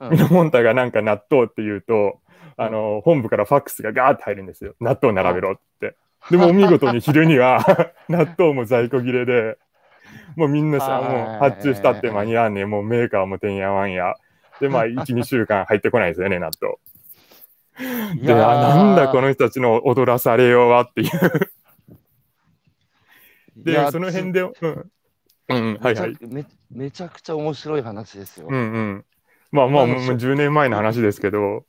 [0.00, 2.20] ミノモンタがなんか納豆って言うと、
[2.56, 4.74] あの、本部からファックスがガーって入るんですよ。
[4.80, 5.96] 納豆並べろって。
[6.30, 9.58] でも見事に昼には 納豆も在庫切れで、
[10.36, 14.14] もうみんなさ、もう発注したって間に合わんねもうメーカーもてんやわんや。
[14.60, 16.74] で、まあ、1、2週間入ってこないですよね、納豆。
[18.22, 21.10] で、あ、なんだこの人たちの踊らされようはっていう
[23.56, 24.90] で、その辺で、うん。
[25.48, 26.44] うん、はいはいめ。
[26.70, 28.48] めちゃくちゃ面白い話ですよ。
[28.48, 29.04] うんうん。
[29.52, 31.64] まあまあ、もう10年前の話ですけど。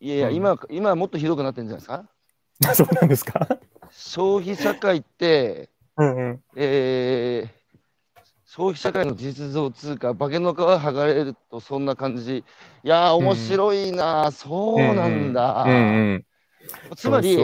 [0.00, 2.06] いやいや、今、今はもっとひどくなってるんじゃないですか？
[2.74, 3.48] そうなんですか？
[3.90, 12.38] 消費社会って、うんうん、えー、消費社会の実像通貨、化けの皮剥がれるとそんな感じ。
[12.38, 12.44] い
[12.88, 15.64] やー、面白いな、うん、そうなんだ。
[15.66, 15.78] うんう
[16.14, 16.24] ん、
[16.96, 17.36] つまり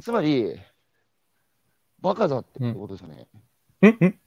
[0.00, 0.58] つまり、
[2.00, 3.26] バカだってことですよね。
[3.82, 4.18] うん、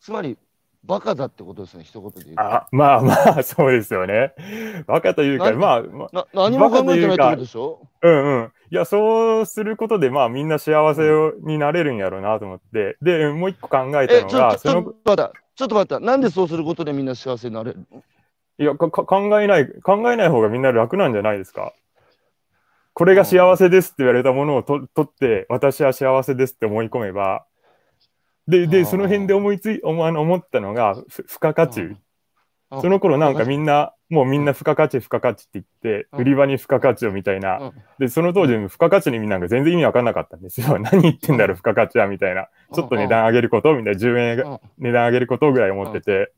[0.00, 0.38] つまり、
[0.84, 2.42] バカだってことですね、一言で言うと。
[2.42, 4.34] あまあまあ、そうですよね。
[4.86, 7.86] バカというか、まあ、まあ、何も考えてないってことでしょ？
[8.02, 8.52] うんうん。
[8.70, 11.02] いや、そうすることで、まあ、みんな幸せ
[11.42, 12.96] になれるんやろうなと思って。
[13.00, 16.00] で、もう一個考えたのが、ちょっと待った、ちょっと待った。
[16.00, 17.86] なんでそうすることでみんな幸せになれる？
[17.92, 18.02] の
[18.58, 21.72] いやか考えない、考えない方がみんな楽なんじゃないですか？
[22.94, 27.46] これが幸せですって言われたものをと取って、私は幸せですって思い込めば、
[28.48, 31.96] で、で、その辺で思いつい、思思ったのが、付加価値。
[32.80, 35.66] その頃なんかみんな、もうみんな付加価値、付加価値って言っ
[36.02, 37.72] て、売り場に付加価値をみたいな。
[37.98, 40.78] で、その当時、付加価値にみんなが全然意味わかんなかったんですよ。
[40.78, 42.48] 何言ってんだろう、付加価値は、みたいな。
[42.72, 46.32] ちょっと値段上げることみたいな、10円値段上げることぐらい思ってて。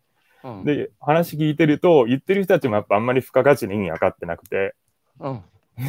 [0.65, 4.75] で、話聞いてると、言ってる人たちもやっぱあんまり付加価値の意味分かってなくて。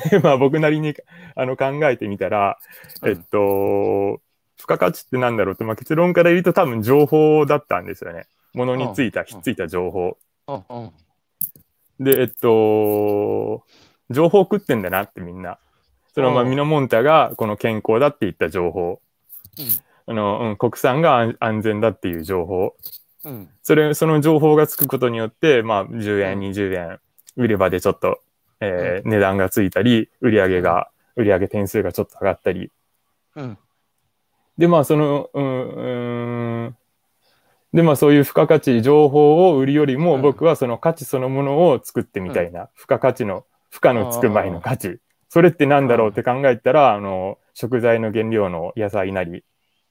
[0.09, 0.95] で、 まあ僕なりに
[1.35, 2.57] あの考えてみたら、
[3.05, 4.21] えっと、
[4.57, 8.27] 付加価値ってなんだろうって、まあ、結論から言うと多分情報だったんですよね。
[8.53, 10.17] ものについた、ひっついた情報。
[11.99, 13.63] で、えっと、
[14.09, 15.59] 情報食ってんだなってみんな。
[16.13, 19.01] そのまあミノモンタがこの健康だって言った情報。
[20.07, 22.75] あの、うん、国産が安全だっていう情報。
[23.25, 26.99] うん、それ、その情報がつくことによって、まあ、10円、20円、
[27.35, 28.21] 売れ場でちょっと、
[28.59, 32.71] えー、値段がついたり、売り上げが、売り上げ点数がちょっと上がったり、
[33.35, 33.57] うん、
[34.57, 36.77] で、まあ、その、うん、うん、
[37.73, 44.99] で、まあ、そういう付加価値、情報を売るよりも、僕はその価値そのものを作ってみたいな、付加価値の、付加のつく前の価値。
[45.29, 49.43] それって何だろうって考えたら、あの、食材の原料の野菜なり、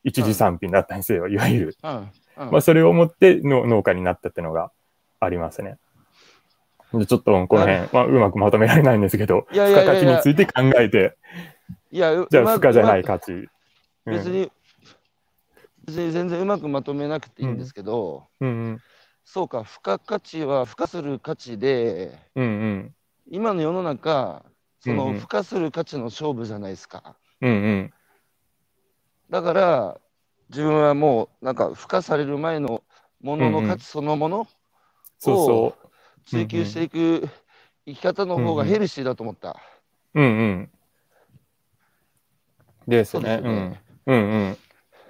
[0.03, 1.37] 一次産品だったんですよ、い。
[1.37, 1.77] わゆる。
[1.83, 4.72] まあ、それをもっての農家になったっていうのが
[5.20, 5.77] ありますね。
[6.98, 11.16] でちょっとこの辺、まあ、うまくまとめられないんですけど、付加価値について考えて、
[11.90, 13.48] いやじゃあ、付加じゃない価値。
[14.07, 14.51] 別に、
[15.87, 18.81] 別に全然うまくまとめなくていいんですけど、うんうん、
[19.25, 22.95] そうか、付加価値は付加する価値で、うんうん、
[23.31, 24.45] 今の世の中、
[24.81, 27.17] その付加する価値の勝負じゃないですか。
[27.40, 27.93] うんうん、
[29.31, 30.01] だから、
[30.51, 32.83] 自分はもう、なんか、付加される前の
[33.23, 34.47] ものの価値そのもの
[35.27, 35.75] を
[36.27, 37.29] 追求していく
[37.87, 39.57] 生き方の方がヘルシーだと思った。
[40.14, 40.71] うんうん。
[42.87, 43.83] ですね。
[44.07, 44.17] うん。
[44.17, 44.57] うんうん。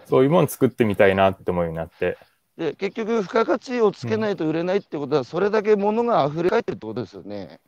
[0.06, 2.18] そういうもん作ってみたいなって思うようになって。
[2.56, 7.60] で結局、付加価値をつけないと売れないってことは、それだけ物が溢れ返ってるってことですよね。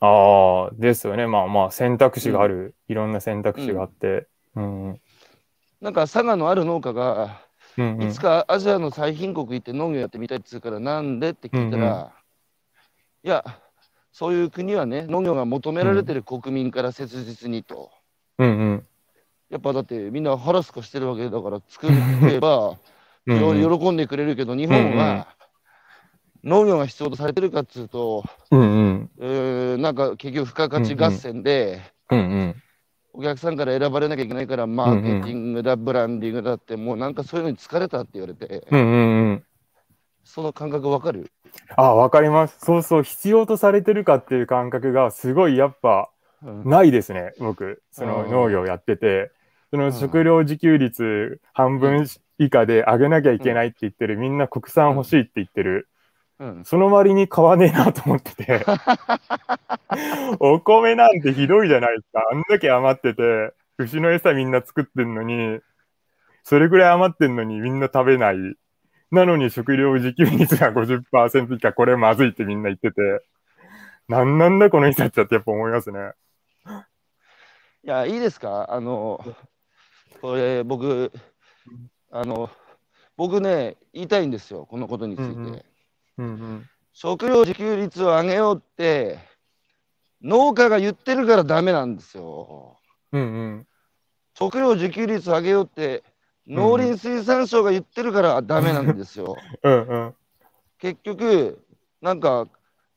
[0.00, 1.26] ああ、ですよね。
[1.26, 2.74] まあまあ、選択肢がある。
[2.88, 4.28] いろんな選択肢があって。
[4.54, 4.88] うん。
[4.90, 5.00] うん
[5.80, 7.40] なんか佐賀のある農家が、
[7.76, 8.02] うん。
[8.02, 12.12] いつかアジアの最貧国行って農業やってみたいって言うから、なんでって聞いたら、うんう
[13.22, 13.44] いや、
[14.12, 17.92] そういう国はね、農業が求められてる国民から切実にと。
[18.38, 18.86] うんうん。
[19.50, 21.88] やっぱだってみんな腹すかしてるわけだから作
[22.30, 22.76] れば
[23.26, 25.28] うんうん喜んでくれるけど日本は
[26.44, 29.10] 農業が必要とされてるかっつうと、うんうん。
[29.18, 31.80] えーなんか結局付加価値合戦で
[32.10, 32.62] うんうん。
[33.12, 39.44] お客さんから選ばれなきゃいけないからマーケティングだブランディングだってもうなんかそういうのに疲れたって言われてうんうんうん。
[40.24, 41.32] その感覚わかる？
[41.76, 42.58] あ、わかります。
[42.60, 46.10] そうそう、必要とされてるかっていう感覚がすごいやっぱ
[46.44, 47.82] うんないですね、僕。
[47.90, 49.32] そのうん農業やってて、
[49.70, 52.06] そうんの食料自給率半分
[52.38, 55.88] 以下で上げなきゃいけないって言ってる、みんな国産欲しいって言ってる。
[56.40, 58.64] うんその割に買わねえなと思ってて。
[60.40, 62.22] お米なんてひどいじゃないですか。
[62.30, 65.60] あんだけ余ってて、牛の餌みんな作ってんのに、
[66.44, 68.36] それぐらい余ってんのにみんな食べない。
[69.10, 73.00] なのに食料自給率が50%以下、これまずいってみんな言ってて、
[74.08, 76.12] なんなんだこの人たちだってやっぱ思いますね。
[77.84, 78.66] いやいいですか？
[78.72, 79.24] あの
[80.20, 81.12] これ僕
[82.10, 82.50] あの
[83.16, 85.32] 僕ね言いたいんですよこのことについて。
[85.32, 85.62] うんうん
[86.18, 86.70] うんうん。
[86.92, 89.18] 食料自給率を上げようって
[90.20, 92.76] 農家が言ってるからダメなんですよ。
[93.12, 93.24] うんう
[93.58, 93.66] ん。
[94.36, 96.02] 食料自給率を上げようって
[96.46, 99.36] 農林水産省が言ってるからダメなんですよ。
[99.62, 100.14] うんうん。
[100.78, 101.64] 結局
[102.00, 102.48] なんか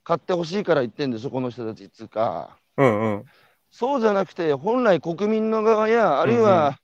[0.03, 2.57] 買ってほしいから言ってんでしょこの人たちっつうか。
[2.77, 3.25] うんうん。
[3.69, 6.79] そうじゃなくて本来国民の側やあるいは、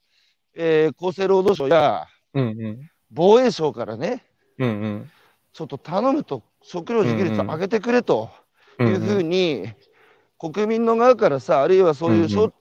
[0.58, 2.90] えー厚生労働省やうんうん。
[3.10, 4.24] 防衛省からね
[4.58, 5.10] うんうん。
[5.52, 8.28] ちょっと頼むと食料自給率を上げてくれと。
[8.30, 8.48] うん
[8.86, 9.68] いうふうに、
[10.38, 12.52] 国民の側からさ、あるいはそういう、うんうん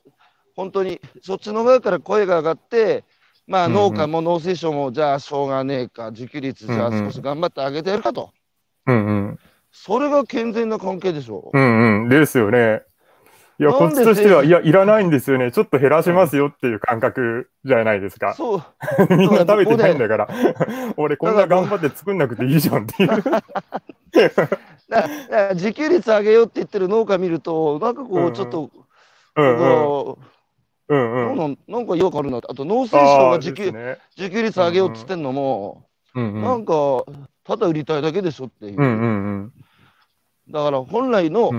[0.56, 3.04] 本当にそっちの側から声が上がって、
[3.46, 8.32] まあ、農家も農水省も、じゃあしょうがねえか、自給率、じゃあ少し頑張ってあげてやるかと、
[8.88, 9.40] うんうん。
[9.72, 11.56] それが健全な関係でしょう。
[11.56, 12.10] うんうん。
[12.10, 12.82] ですよね。
[13.60, 15.52] いや、こっちとしては、いや、いらないんですよね。
[15.52, 18.36] ちょっと減らしますよっていう感覚じゃないですか。
[18.36, 18.64] そう、
[19.18, 20.30] みんな食べてないんだから。
[20.96, 23.10] 俺、こんな頑張って作んなくていいじゃんっていう。
[24.90, 28.70] だ自給率上げようって言ってる農家見ると、なんかこう、ちょっと、
[29.36, 29.58] うんうん。
[29.58, 31.38] こううんうん。
[31.38, 33.98] なんなんか違和感あるなあと農水省が自給,、ね。
[34.18, 36.42] 自給率上げようって言ってんのも、うんうん。
[36.42, 36.74] なんか、
[37.44, 38.78] ただ売りたいだけでしょっていう。
[38.78, 39.54] うんうんうん。
[40.50, 41.52] だから本来の、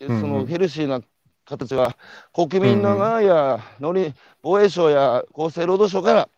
[0.00, 1.00] そのヘルシーな
[1.44, 1.96] 形は
[2.32, 6.28] 国民の側や農林防衛省や厚生労働省から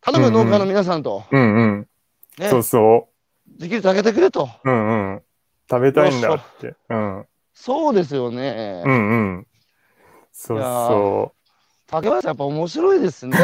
[0.00, 1.88] 頼む農家の皆さんと、うんうん。
[2.38, 3.08] ねそうそ
[3.58, 4.70] 自給率上げてくれとう。
[4.70, 5.22] うんうん。
[5.68, 6.74] 食べたいんだって。
[6.88, 7.26] うん。
[7.52, 9.46] そうですよね、うんうん。
[10.30, 11.32] そうそ
[11.86, 13.42] 竹林やっぱ面白いですねう。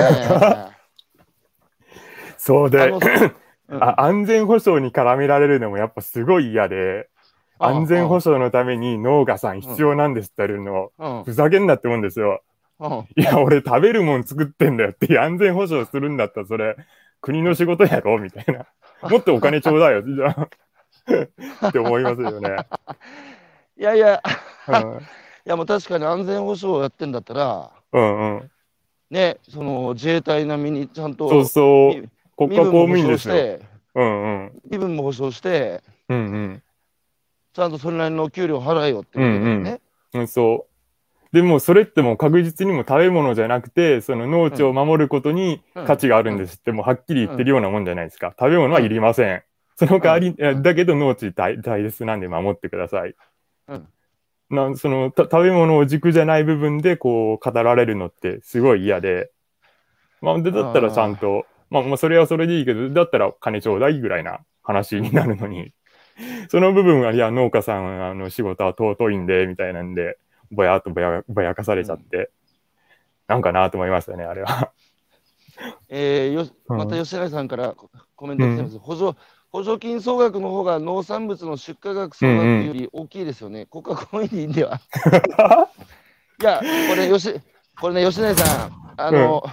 [2.37, 7.09] そうであの、うんあ安全保障に絡められるのもやっぱすごい嫌で、
[7.65, 12.43] 安全保障のために農家さん必要なんですって言われるの、うんふざけんなって思うんですよ。
[12.81, 16.77] うんいや、俺食べるもん作ってんだよって、安全保障するんだったらそれ、
[17.21, 18.67] 国の仕事やろみたいな。
[19.09, 21.69] もっとお金ちょうだいよ、じゃあ。
[21.69, 22.57] って思いますよね。
[23.77, 24.23] いやいや
[24.69, 25.03] うん、い
[25.45, 28.51] やもう確かに安全保障をやってんだったらうんうん。
[29.11, 32.01] ねその自衛隊並みにちゃんとそうそう。
[32.01, 33.35] み国家公務員ですよ。
[33.35, 34.63] 障してうんうん。
[34.71, 36.63] 身分も保障してうんうん。
[37.53, 39.81] ちゃんとそれなりの給料払えよってことだよね。
[40.15, 40.67] うん、そ
[41.33, 41.37] う。
[41.37, 48.35] でもそれってもう確実にも食べ物じゃなくて、その農地を守ることに価値があるんですって、もうはっきり言ってるようなもんじゃないですか。
[48.39, 49.43] 食べ物はいりません。
[49.77, 53.15] その代わり、だけど農地大大切なんで守ってください。
[53.69, 53.89] うん。
[54.51, 59.31] なそのた食べ物を軸じゃない部分でこう語られるのってすごい嫌で、
[60.21, 65.73] まあ、でだったらちゃんと、まあ、まあそれはそれでいいけど、だったら金ちょうだいぐらいな話になるのに、
[66.51, 70.19] その部分は、いや、農家さんあの仕事は尊いんで、みたいなんで、
[70.51, 72.31] ぼやっとぼやぼやかされちゃって、
[73.27, 74.73] なんかなと思いましたね、あれは。
[75.89, 76.77] えーようん。
[76.79, 79.19] また吉永さんからココメント来てます、補助
[79.51, 83.67] 補助金総額の方が農産物の出荷額総額より大きいですよね。
[83.67, 84.81] 国家公務員では。
[86.41, 86.59] いや、
[86.89, 87.35] これ、よし
[87.79, 89.45] これね、吉永さん、あの、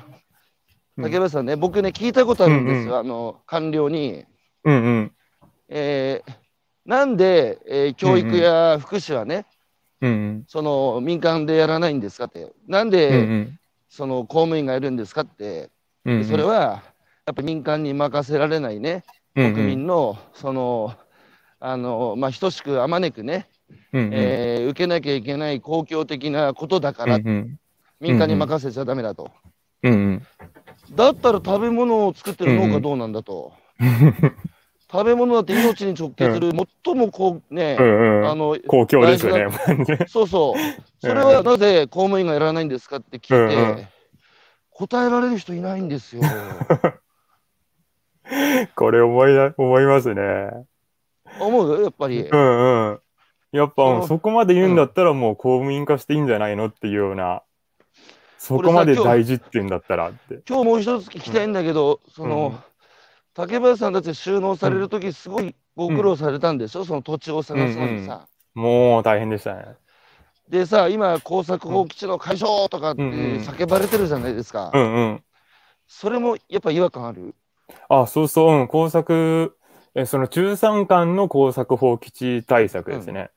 [0.97, 1.03] うん。
[1.03, 4.25] 竹林さんね、僕ね、聞いたことあるんですよ、あの官僚に、
[4.63, 5.11] うんうん。
[5.67, 6.31] えー
[6.89, 9.45] なんで、えー教育や福祉はね、
[10.01, 12.89] うんその民間でやらないんですかって、なんうん。
[12.89, 13.59] で、うん
[13.89, 15.69] その公務員がいるんですかって、
[16.03, 16.17] うん。
[16.17, 16.81] うんそれは
[17.27, 19.03] やっぱ民間に任せられないね、
[19.35, 20.95] うん国民の、その、
[21.59, 23.47] あの、まあ、等しくあまねくね、
[23.93, 27.59] うんうんえー受けなきゃいけない公共的なことだから、うんうん
[28.01, 29.29] 民間に任せちゃだめだと。
[29.83, 30.27] うんうん。
[30.95, 33.53] だったら食べ物を作ってる農家どうなんだと。
[34.91, 36.51] 食べ物だって命に直結する、
[36.83, 38.29] 最もこうね、うんうん。
[38.29, 39.47] あの、公共ですよね。
[40.07, 40.59] そうそう、
[40.99, 43.87] それはなぜ公務員がやらないんですかって聞いて、うんうん
[44.71, 46.21] 答えられる人いないんですよ。
[48.77, 50.21] これ思いな思いますね。
[51.37, 51.83] 思う？
[51.83, 52.21] やっぱり。
[52.21, 52.99] うんうん。
[53.51, 57.41] やっぱそこまで言うんだったらもう公務員化していいんじゃないのっていうような、
[58.37, 60.39] そこまで大事って言うんだったらって。
[60.47, 62.68] 今日もう一つ聞きたいんだけど、その、うん
[63.39, 68.27] 竹林さんたち収納されるとき、すごいご苦労されたんでしょ、その土地を探すのにさ。
[68.53, 69.63] もう大変でしたね。
[70.49, 74.71] でさ、今、工作放棄地の解消とかってうんうん叫ばれてるじゃないですか。
[74.73, 75.23] うんうん。
[75.87, 77.33] それもやっぱ違和感ある？
[77.87, 79.55] あ、そうそう、うん、工作、
[79.95, 83.29] えその中山間の工作放棄地対策ですね。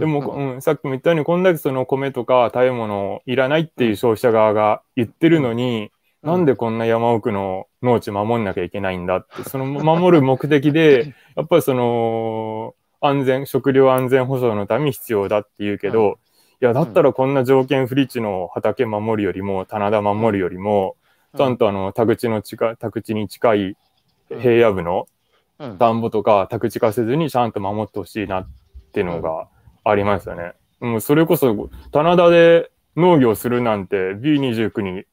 [0.00, 5.92] でも、うんうん、さっきも言ったように、こんだけその米とか食べ物いらないっていう消費者側が言ってるのに、
[6.24, 16.18] なんでこんな山奥の農地守んなきゃいけないんだって、 その守る目的で、やっぱりその、安全、食料安全保障のために必要だって言うけど、
[16.62, 20.96] いや、だったらこんな条件不利地の畑守るよりも、棚田守るよりも、
[21.36, 23.76] ちゃんとあの、田口の近い、田口に近い
[24.30, 25.06] 平野部の
[25.58, 25.78] うん。
[25.78, 28.48] 田んぼとか宅地化せずにちゃんと守ってほしいなっ
[28.92, 29.48] ていうのが
[29.84, 30.52] ありますよね。
[30.80, 35.04] もうそれこそ、棚田で農業するなんて B29 に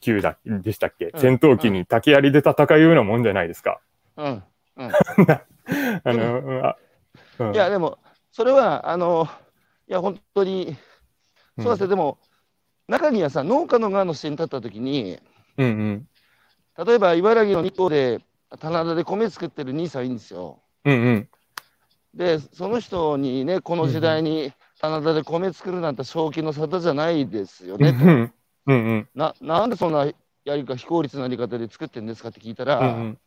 [0.00, 3.80] 29だでしたっけ、うん戦闘機に竹槍で戦うようなもんじゃないですか。
[4.16, 4.42] うん
[6.04, 6.76] あの、うんあ
[7.40, 7.98] うんいや、でも、
[8.32, 9.28] それは、あの、
[9.88, 10.76] いや、本当に、
[11.58, 12.18] そうですね、でも、
[12.88, 15.18] 中にはさ、農家の側の視点に立ったときに、
[15.56, 16.08] うんうん。
[16.86, 18.20] 例えば茨城の日光で
[18.60, 20.62] 棚田で米作ってる兄さんいいんですよ。
[20.84, 21.28] うんうん。
[22.14, 28.32] で、その人にね、この時代に棚田で米作るなんて正気の沙汰じゃないですよね。
[28.66, 28.84] うんうん。
[28.90, 30.06] うんななんでそんな
[30.44, 33.18] やりか非効率なやり方で作ってるんですかって聞いたら、うん。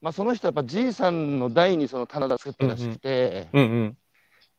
[0.00, 3.96] まあ、その人はやっぱじいさんの代にその棚田作ってらしくて、うんうん。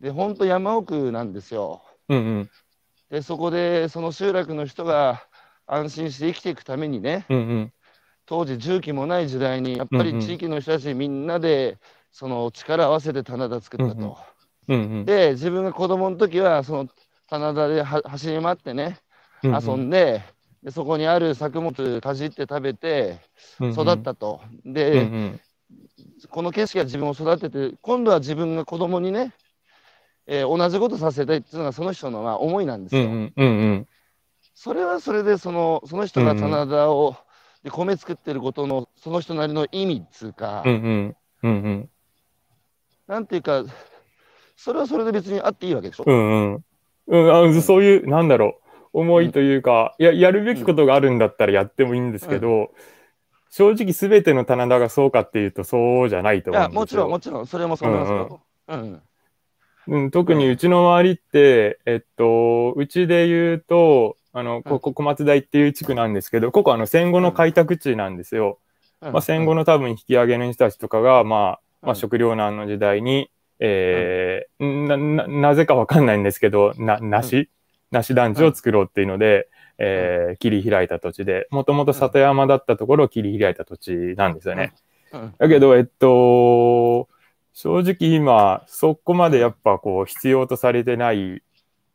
[0.02, 1.84] で、本当山奥なんですよ。
[2.10, 2.50] うんうん。
[3.10, 5.22] で、そこでその集落の人が
[5.66, 7.74] 安心して生きていくためにね、うんうん。
[8.26, 11.78] 当時重機もない時代に、やっぱうんうんり地域の人たちみんなで
[12.12, 14.18] その力を合わせて棚田作ったと。
[14.68, 15.06] うんうん。
[15.06, 16.90] で、自分が子供の時はその
[17.28, 18.98] 棚田では走り回ってね、
[19.44, 20.22] 遊んで、
[20.64, 23.20] でそこにある作物かじって食べて
[23.72, 24.42] 育ったと。
[24.66, 25.40] うんで、うん。
[26.30, 29.34] この景色が自分を育てて、今度は自分が子供にね、
[30.26, 33.04] えー同じことさせたいっていうのがその人のまあ思いなんですよ。
[33.04, 33.34] うんうん。
[33.36, 33.88] うんうん。
[34.54, 37.16] それはそれでそのその人が棚田を、
[37.64, 41.16] で米作ってることのその人なりの意味っつうか、うんうん。
[41.44, 41.90] うんうん。
[43.08, 43.64] なんていうか、
[44.56, 46.04] それはそれで別にあっていいわけでしょ。
[46.06, 46.66] うんうん。
[47.08, 52.72] うん、あそういう、なんだろう、思いというか、や、やるべきことがあるんだったらやってもいいんですけど、
[53.50, 56.80] 正直すべての棚田がそうかっていうとそうじゃないと思うんですよ。
[56.80, 58.42] もちろん、もちろん、それもそう思いますよ。
[58.68, 59.02] うん。
[59.90, 68.60] うん、特にうちの周りって、えっと、うちで言うと、あの、ここ小松台っていう地区なんですけど、ここあの戦後の開拓地なんですよ。
[69.02, 69.14] うん。
[69.14, 71.90] まあ、戦後の多分引き上げの人たちとかが、まあ、まうん。
[71.92, 77.50] あ、食糧難の時代に、えーな、な、なぜかわかんないんですけど、な、梨
[77.92, 84.74] 梨団地を作ろうっていうので、えー切り開いた土地で、もともと里山だったところを切り開いた土地なんですよね。
[85.14, 85.36] うん。
[85.38, 87.08] だけど、えっと、
[87.54, 91.42] 正直今、そこまでやっぱこう必要とされてない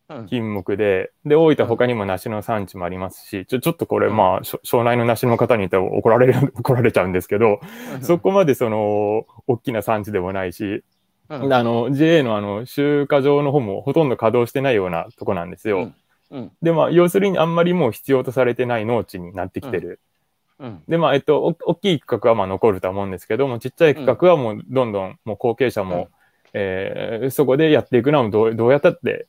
[0.08, 0.26] うん。
[0.26, 4.16] 品目で、で、大分他にも梨の産地もありますし、ちょ、ちょっとこれうん。
[4.16, 7.60] まあ、しょ庄内の梨の方に言ったら怒られる、怒られちゃうんですけど、
[8.02, 10.84] そこまでその、大きな産地でもないし、
[11.38, 11.52] うん。
[11.52, 15.78] あの、JA のあの、集荷場の方もほとんど稼働してないようなとこなんですよ。
[15.78, 15.94] うん。
[16.30, 16.52] うん。
[16.62, 20.00] で、まあ、要するにあんまりもう必要とされてない農地になってきてる。
[20.58, 20.82] うん。
[20.88, 26.08] で、まあ、えっと、お大きい区画はまあ残るとは思うんですけども、ちっちゃい区画はもうどんどんもう後継者も、
[26.54, 29.26] えーそこでやっていくのはどうどうやったって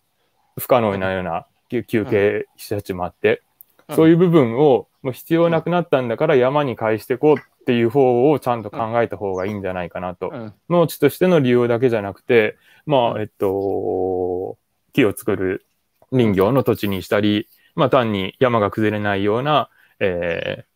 [0.59, 3.41] 不可能なような休休憩施設もあって、
[3.87, 3.95] うん。
[3.95, 10.29] そういう部分をもう必要なくなったんだから山に返していこうっていう方をちゃんと考えた方がいいんじゃないかなと。
[10.33, 10.53] うん。
[10.69, 13.21] 農地としての利用だけじゃなくて、まあ、うん。
[13.21, 14.57] えっと、
[14.93, 15.65] 木を作る
[16.11, 20.73] 林業の土地にしたり、まあ単に山が崩れないような、えー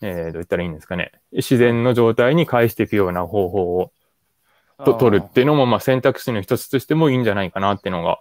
[0.00, 1.12] えーどう言ったらいいんですかね。
[1.32, 3.92] 自然の状態に返していくような方法を
[4.84, 8.20] と取るっていうのも、まあ選択肢の一つとしてもいいんじゃないかなっていうのが、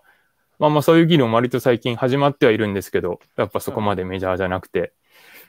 [0.59, 4.89] まあまあそういう議論割と最近始まってはいるんですけど、やっぱそこまでメジャーじゃなくて、うん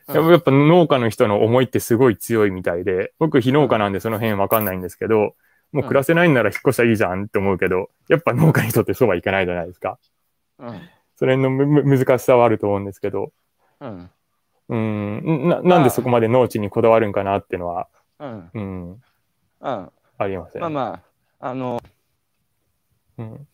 [0.08, 5.34] やっぱ農家の人の思いってすごい強いみたいで、僕非農家なんでその辺わかんないんですけど、
[5.72, 9.98] もう暮らせないんなら引っ越したらいいじゃんって思うけど、やっぱ農家にとってそうはいかないじゃないですか。
[10.58, 10.80] うん。
[11.16, 13.32] それの難しさはあると思うんですけど、
[13.80, 14.10] うん。
[14.70, 17.88] うん、ななんでそこまで農地にこだわるんかなっていうのは、
[18.18, 18.50] うん。
[18.54, 19.00] うん、うん。
[19.60, 20.60] ありますね。
[20.60, 21.02] まあま
[21.40, 21.82] あ、あの、
[23.18, 23.46] うん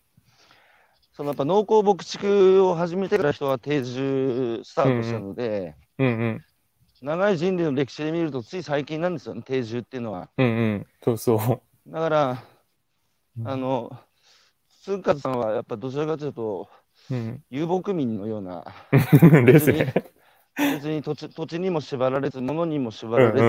[1.15, 6.45] そのやっぱ農耕牧畜を始めてから人は定住スタートしたので、うんうん。
[7.01, 10.29] 長い人類の歴史で見るとつい最近なんですよね、定住っていうのは。
[10.37, 10.87] うんうん。
[11.01, 11.89] そうそう。
[11.89, 12.43] だから、
[13.39, 13.97] うんあの、
[14.83, 16.69] 鈴勝さんはやっぱどちらかというと、
[17.09, 17.41] うん。
[17.49, 18.65] 遊牧民のような、
[19.45, 19.93] ですね。
[20.57, 23.45] 別に土地土地にも縛られず、物にも縛られず、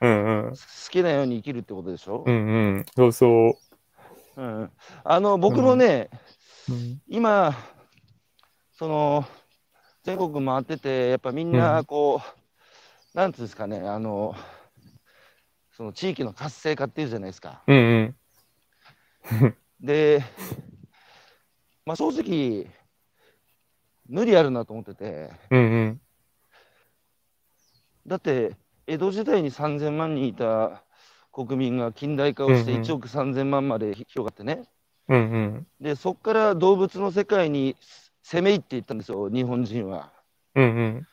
[0.00, 0.50] うんうんうんうん。
[0.52, 0.56] 好
[0.90, 2.24] きなように生きるってことでしょ？
[2.26, 2.84] う、んうん。
[2.96, 3.58] そうそ
[4.36, 4.40] う。
[4.40, 4.70] うん
[5.04, 6.18] あの僕もね、うん
[7.08, 7.54] 今、
[8.72, 9.24] その
[10.04, 12.20] 全国回ってて、やっぱみんなこ
[13.14, 14.34] う、なんつうんですかね、あの、
[15.72, 17.62] その地域の活性化っていうじゃないですか。
[17.66, 19.56] うんうん。
[19.80, 20.22] で、
[21.84, 22.70] まあ、正直、
[24.08, 26.00] 無理あるなと思ってて、うんうん。
[28.06, 28.56] だって、
[28.86, 30.84] 江戸時代に3000万人いた
[31.32, 34.68] 国民が近代化をしてうんうん1億3000万まで広がってね、
[35.10, 35.66] うんうん。
[35.80, 37.76] でそこから動物の世界に
[38.22, 40.12] 攻め入っていったんですよ、日本人は。
[40.54, 41.06] うんうん。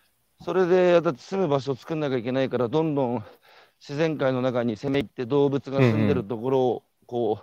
[0.43, 3.23] それで、だって住む場所を作んなきゃいけないから、どんどん
[3.79, 7.39] 自然界の中に攻め入って、動物が住んでるところをこ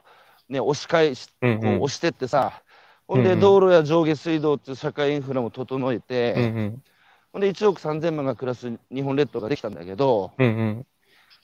[0.48, 2.62] う、ね、押し返し、こう押してってさ、
[3.08, 6.82] ほんでうんうん道路や上下水道っていう社会インフラも整えて、うんうん。
[7.32, 10.86] ほんで1億3000万が暮らす日本列島ができたんだけど、うんうん。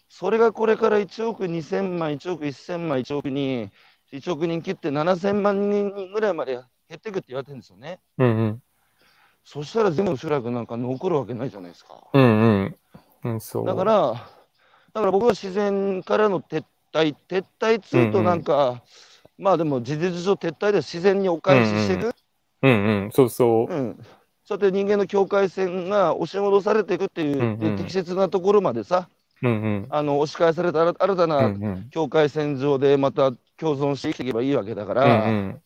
[0.09, 3.71] それがこれから1億2000万、1億1000万、1億人、
[4.13, 6.55] 1億人切って7000万人ぐらいまで
[6.89, 8.01] 減っていくって言われてるんですよね。
[8.19, 8.63] うんうん。
[9.45, 11.95] そしたら全部集落なんか残るわけないじゃないですか。
[12.13, 12.77] うんうん。
[13.25, 13.67] うん、そう。
[13.67, 18.83] だか、ら、だから僕は自然からの撤退、撤退っつうとなんか、
[19.39, 22.15] まあでも事実上撤退で自然にお返ししていく、
[22.63, 23.11] うんうん。
[23.13, 23.75] そうそう。
[23.75, 24.01] うん
[24.45, 29.09] そうやって人間の境界線が押し戻されていくっていう、うんうんで適切なところまでさ、
[29.43, 29.87] うんうん。
[29.91, 31.89] あの押し返された新新たうんなうん。
[31.91, 35.61] 境界線上でまた共存して生きていけばいいわけだかうら、ん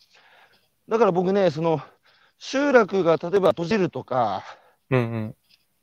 [0.89, 1.81] だから僕ね、その
[2.39, 4.43] 集落が例えば閉じるとか、
[4.91, 5.35] うん。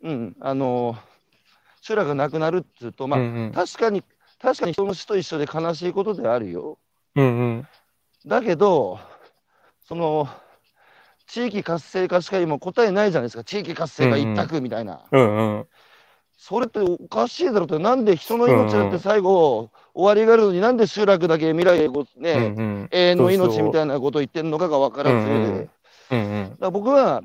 [0.04, 0.96] うんうん、あの
[1.82, 3.10] 集落がなくなるっつうと、うん。
[3.10, 3.52] まあ、うんうん。
[3.52, 4.04] 確かに、
[4.40, 6.78] 確かに人の死と一緒で悲しいことであるよ。
[7.16, 7.68] うんうん。
[8.26, 9.00] だけど、
[9.88, 10.28] その
[11.28, 15.02] 地域活性化しか今答えないじゃないですか、地域活性化一択みたいな。
[15.12, 15.68] うんうん。
[16.44, 21.88] それっておかしいだろうって、なんで人の命だって最後、終わりがあるのになんで集落だけ未来
[22.18, 22.90] ね、うんうん。
[22.92, 25.72] 永遠の命みいたいなことを言ってるのかが分からず、うんうんだか
[26.10, 26.58] うんうん。
[26.60, 27.22] ら僕は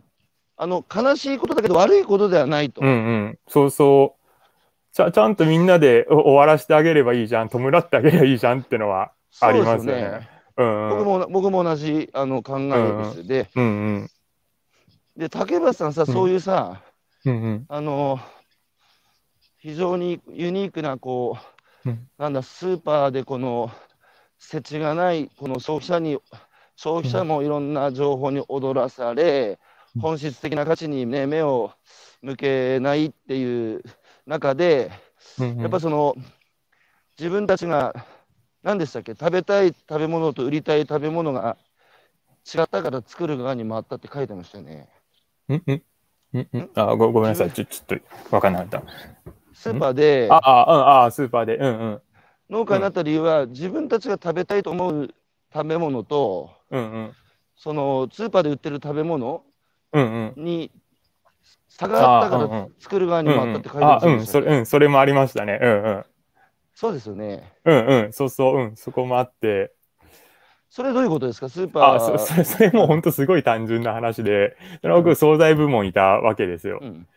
[0.59, 2.83] あの悲しいことだけど悪いことではないと。
[2.83, 3.39] うんうん。
[3.49, 4.95] そうそう。
[4.95, 10.29] ちゃちゃんとみんなでお終わらせてあげればいいじゃん、弔ってあげればいいじゃんってのはありますね。
[10.59, 10.99] うんうん。
[10.99, 13.27] 僕も僕も同じあの考えです。
[13.27, 13.69] でうんう
[14.01, 14.11] ん。
[15.17, 16.83] で竹橋さんさ、うんそういうさ、
[17.25, 17.65] うんうん。
[17.71, 18.21] あの
[19.67, 21.37] 非常にユニークなこ
[21.85, 22.09] う、うん。
[22.19, 23.73] なんだスーパーでこの
[24.39, 26.19] 設置がないこの消費者に
[26.77, 29.59] 消費者もいろんな情報に踊らされ、
[29.97, 30.03] うん。
[30.03, 31.73] 本質的な価値に、ね、目を
[32.23, 33.83] 向けないっていう
[34.25, 34.93] 中で、
[35.41, 35.61] うんうん。
[35.63, 36.15] やっぱその
[37.19, 38.07] 自分たちが
[38.63, 41.57] 何でしたっけ食べたい食べ物と売りたい食べ物が
[42.55, 44.89] 違ったから作る側に回ったって書いてましたよね。
[45.49, 45.83] うんうん。
[46.35, 46.71] うんうん。
[46.77, 48.83] あごごめんなさい、ちょちょっと分かんなかった。
[49.59, 51.57] スーパーでああ、うん、あスーパーで。
[51.57, 52.03] うんうん。
[52.51, 55.09] 農家になった理由は、自分たちが食べたいと思う
[55.53, 57.13] 食べ物とうんうん。
[57.57, 59.43] そのスーパーで売ってる食べ物
[59.93, 60.45] うんうん。
[60.45, 60.71] に
[61.69, 65.59] 差があったかあうんうんら作る側にうん回ったって書いてあ、うん、ましたよれ、うん、それもありましたね。
[65.61, 66.05] うんうん。
[66.75, 67.53] そうですよね。
[67.65, 69.73] うんうん、そうそう、うん、そこもあって。
[70.69, 71.49] それどういうことですか？
[71.49, 76.81] スーパーあ、そそれ、それも本当すごい単純な話で、その僕、惣菜部門いたわけですよ。
[76.83, 77.09] うん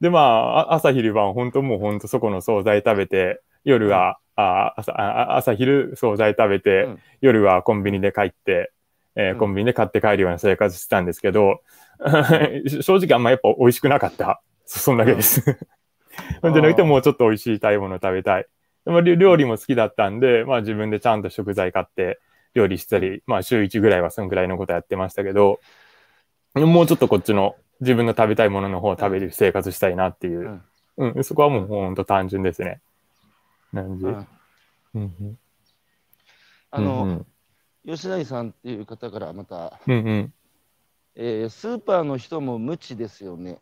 [0.00, 8.72] で、まあ、あ朝昼晩、本当もう本当そこの惣菜食べて、夜は、あ朝あ朝昼惣菜食べて、うん夜はコンビニで帰って、
[9.16, 11.60] えーうんコンビニで買って帰るような生活してたんですけど、
[12.82, 14.40] 正直あんまやっぱ美味しくなかった。
[14.64, 15.42] そそんだけです。
[16.42, 18.46] ほんでなくてもうちょっと美味しい食べ物食べたい。
[18.84, 22.18] でも料料理も好きだったんで、まあ自分でちゃんと食材買って
[22.54, 25.60] 料理したり、まあ週1ぐらいはそんぐらいのことやってましたけど、
[26.54, 30.60] もうちょっとこっちの自分の食べたいものの方を食べる生活したいなっていう。
[30.96, 32.80] うん、そこはもうほんと単純ですね。
[33.72, 34.26] うん。
[34.94, 35.38] うん
[36.70, 37.26] あの、うん
[37.86, 40.34] 吉成さんっていう方からまた、うんうん。
[41.16, 43.58] えースーパーの人も無知ですよね、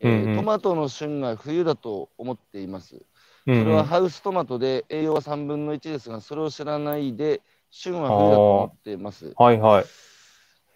[0.00, 0.36] えーうんうん。
[0.38, 2.96] トマトの旬が冬だと思っています。
[3.46, 7.40] うんそれはハウストマトで栄養は3分の1ですが、それを知らないで、
[7.70, 9.32] 旬は冬だと思っています。
[9.36, 9.84] はいはい。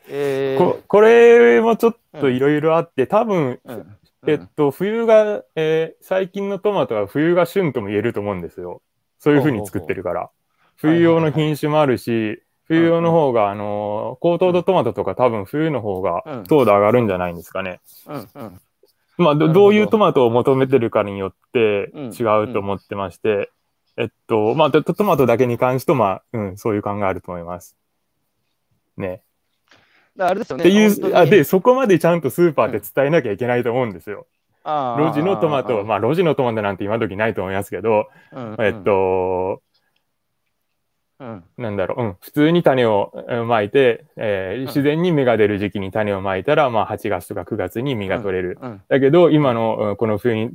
[0.09, 3.97] えーここれもちょっといろいろあって、多分、うん
[4.27, 8.83] えっと、冬が、えー最近のトマトは冬が旬とも言えると思うんですよ。
[9.19, 10.31] そういうふうに作ってるから。
[10.77, 17.81] 冬用の品種もあるし、冬用の方が、あのー高糖度トマトとか多分冬の方がうん糖度上がるんじゃないんですかね。
[18.07, 18.61] うんうん
[19.17, 23.51] まあ、どどどういうトマトを求めてるかによってうん違うと思ってまして、
[23.97, 27.77] えっと、まあ、トトマトだけに関してと、まあ、うん、そういう考えあると思います。
[28.97, 29.23] ね。
[30.19, 30.65] あれですよね。
[30.65, 34.27] っていう、あ、で、そこまでちゃんとスーパーで伝えなきゃいけないと思うんですよ。
[34.63, 35.13] あー。
[35.13, 38.57] 路地のトマト、まあ、路地のトマトなんて今時ないと思いますけど、うん。
[38.61, 39.63] えっ、と、
[41.21, 41.45] うん。
[41.57, 44.67] なんだろう、うん、普通に種をえーまいて、えーん。
[44.67, 48.59] 自然に芽が出る時期に種をまいたら、まあ、8月とか9月に実が取れる。
[48.61, 48.83] うん。
[48.89, 50.51] だけど、今のうんこの冬に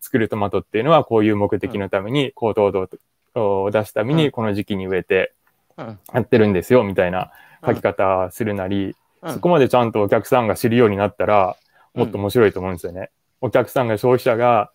[0.00, 2.88] 作るトマトっていうのは、こういう目的のために、高糖度
[3.34, 4.30] を出すために、うん。
[4.30, 5.32] この時期に植えて
[5.76, 5.98] うん。
[6.12, 7.30] やってるんですよ、みたいな
[7.64, 9.34] 書き方するなり、うん。
[9.34, 11.56] そこまでちゃんとお客さんが知るようになったら、
[11.94, 13.10] もっと面白いと思うんですよね。
[13.40, 14.70] お客さんが消費者が、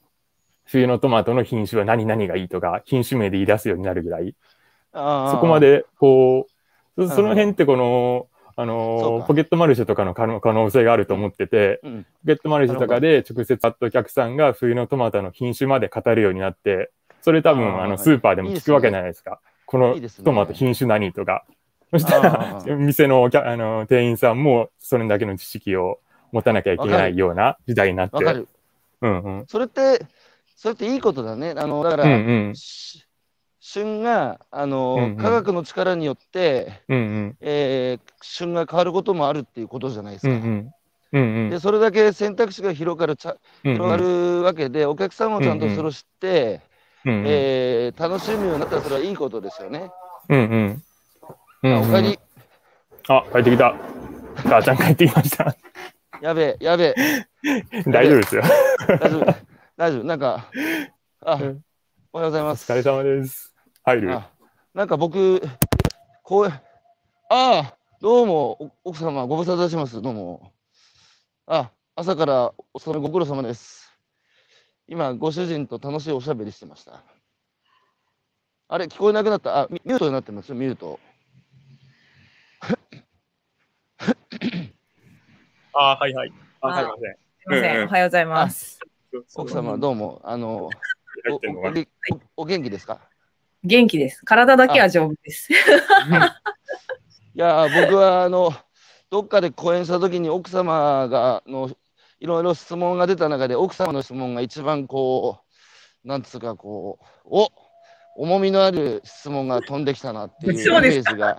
[0.65, 4.35] 冬のトマトの品種は何々がいいとか、品種名で言い出すようになるぐらい、
[4.93, 6.47] そこまで、こ
[6.97, 9.27] う、んそその辺ってこの、あのか。
[9.27, 12.03] ポケットマルシェとかの可能可能性があると思ってて、うん。
[12.03, 16.91] ポケットマルシェとかで直接会ったお客さんが冬のトマトの品種まで語るようになって、
[17.21, 19.41] それ多分あのスーパーでも聞くわけじゃないですか。
[19.65, 20.25] このいいですね。
[20.25, 21.43] トマト品種何とか。
[21.99, 25.99] そしたら店のお客あの店員さんもそれだけの知識を
[26.31, 28.15] 持たなきゃいけないような時代になって。
[28.17, 28.47] わかる。
[29.01, 29.45] うんうん。
[29.47, 30.05] それって、
[30.55, 31.53] それっていいことだね。
[31.55, 32.55] あのだから、うんうん。
[32.55, 33.05] し
[33.59, 37.37] 旬があの、うんうん科学の力によって、うんうん。
[37.41, 40.33] えー旬が変わることもあるっていうことじゃないですか。
[40.33, 40.71] うんうん。
[41.13, 43.75] うんうんでそれだけ選択肢が広がるちゃうんうん。
[43.75, 46.61] 広がるわけで、お客さんもちゃんとそれを知って、
[47.05, 47.23] うんうん。
[47.27, 49.89] えー楽しむようになったらそれはいいことですよね。
[50.29, 50.83] うんうん。
[51.65, 52.19] うんうんあおかえり、
[53.07, 53.75] あ、帰ってきた。
[54.35, 55.55] 母ちゃん帰ってきました。
[56.21, 57.27] やべえ、やべえ、
[57.89, 58.43] 大丈夫ですよ。
[58.87, 59.35] 大丈夫、
[59.75, 60.45] 大丈夫、なんか、
[61.21, 61.63] あうん
[62.13, 62.71] おはようございおます。
[62.71, 63.53] 疲れ様です。
[63.83, 64.29] 入るあ
[64.75, 65.41] なんか僕、
[66.21, 66.61] こう、あ
[67.29, 70.53] あ、どうも、お奥様、ご無沙汰します、どうも。
[71.47, 73.91] あ、朝からお勤めご苦労様です。
[74.87, 77.01] 今、ご主人と楽しいおしゃべりしてました。
[78.67, 79.61] あれ、聞こえなくなった？
[79.61, 80.99] あ、ミミュートになってます、ミュート。
[85.73, 86.33] あ、はいはい。
[86.61, 87.13] あ、あすいません。
[87.13, 88.79] すみません、おはようございます。
[89.35, 90.21] 奥様、どうも。
[90.23, 91.81] あの、お入ってんのかな？
[92.11, 93.01] おおお元気ですか？
[93.63, 94.23] 元気です。
[94.25, 95.51] 体だけは丈夫です。
[95.51, 95.55] い
[97.33, 98.53] やー僕はあの
[99.09, 101.69] どっかで講演した時に奥様がの
[102.19, 105.39] いろいろ質問が出た中で奥様の質問が一番こ
[106.05, 107.51] うなんつうかこうお
[108.15, 111.37] 重みのある質問が飛んできたなっていうイメージが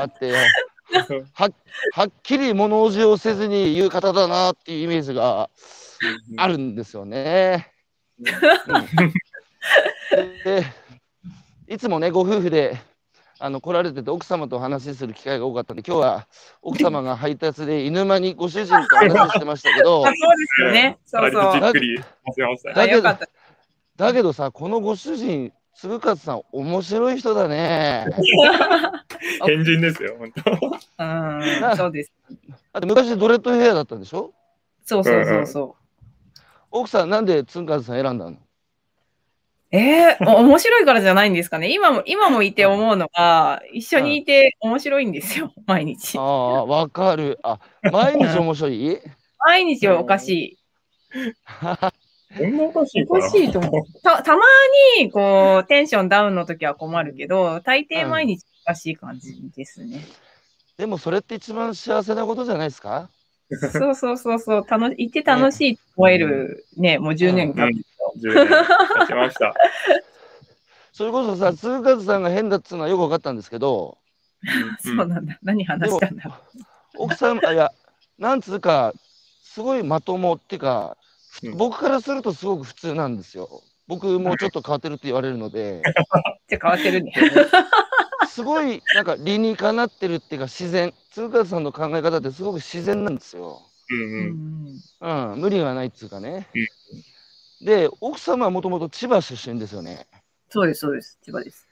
[0.00, 0.32] あって
[1.32, 1.50] は
[1.92, 5.50] はっきり物おじをせずに言う方だなっていうイメージが
[6.36, 7.72] あるんですよね。
[8.68, 9.12] うん
[10.44, 10.64] で
[11.68, 12.78] いつもねご夫婦で
[13.38, 16.28] あの来られてて奥様とお話しする機会が多かったんで今日は
[16.62, 20.98] 奥様が配達で犬間にご主人と話してましたけど あそうですよね。
[21.04, 21.42] そうそう。
[21.42, 22.74] 割とじっくりさせましたね。
[22.76, 23.28] あよかった。
[23.96, 28.06] だけどさこのご主人嗣勝さん面白い人だね。
[29.46, 30.50] 変人ですよ、本当。
[31.04, 32.12] うん、そうです。
[32.72, 34.32] だって昔ドレッドヘアだったんでしょ？
[34.84, 35.76] そうそうそうそ
[36.70, 38.30] 奥さんなんで嗣勝さん選んだの？
[38.30, 38.38] う。
[39.72, 41.72] えー、お 面白いからじゃないんですかね。
[41.72, 46.22] 今も、今もいて思うのが、一緒にいて面白いんですよ、毎日あ。
[46.22, 47.38] あわかる。
[47.42, 47.58] あ
[47.92, 48.98] 毎日面白い？
[49.44, 50.58] 毎日おかしい。
[52.36, 54.02] そんなおかしいおかしいと思う。
[54.02, 54.42] た、たま
[55.00, 60.04] に、こう、テンションダウンの時は困るけど、大抵毎日おかしい感じですね。
[60.76, 63.08] でもそれって一番幸せなことじゃないですか？
[63.72, 67.68] そうそうそうそう、楽し、いて楽しいと思える、ね、もう10年間。
[68.18, 68.48] 10年
[69.00, 69.54] 経ちました。
[70.92, 73.98] それこそさ嗣勝さんが変だっつうのはよく分かったんですけど
[74.80, 75.38] そうなんだ。
[75.42, 76.32] 何話したんだろ
[76.96, 77.70] 奥さんあいや
[78.18, 78.94] なんつうか
[79.42, 80.96] すごいまともっていうか、
[81.44, 85.82] うん僕からするとすごく普通なんですよ僕もうちょっと変わってるって言われるのでう。
[86.48, 87.12] じゃ変わってるね。
[88.28, 95.30] すごいなんか理にかなってるっていうか自然嗣勝さんの考え方ってすごく自然なんですよ、うんううん。
[95.30, 96.48] んうん、無理がないっつうかね、
[97.62, 100.06] で奥様はもともと千葉出身ですよね
[100.48, 101.18] そうです、そうです。
[101.22, 101.66] 千葉です。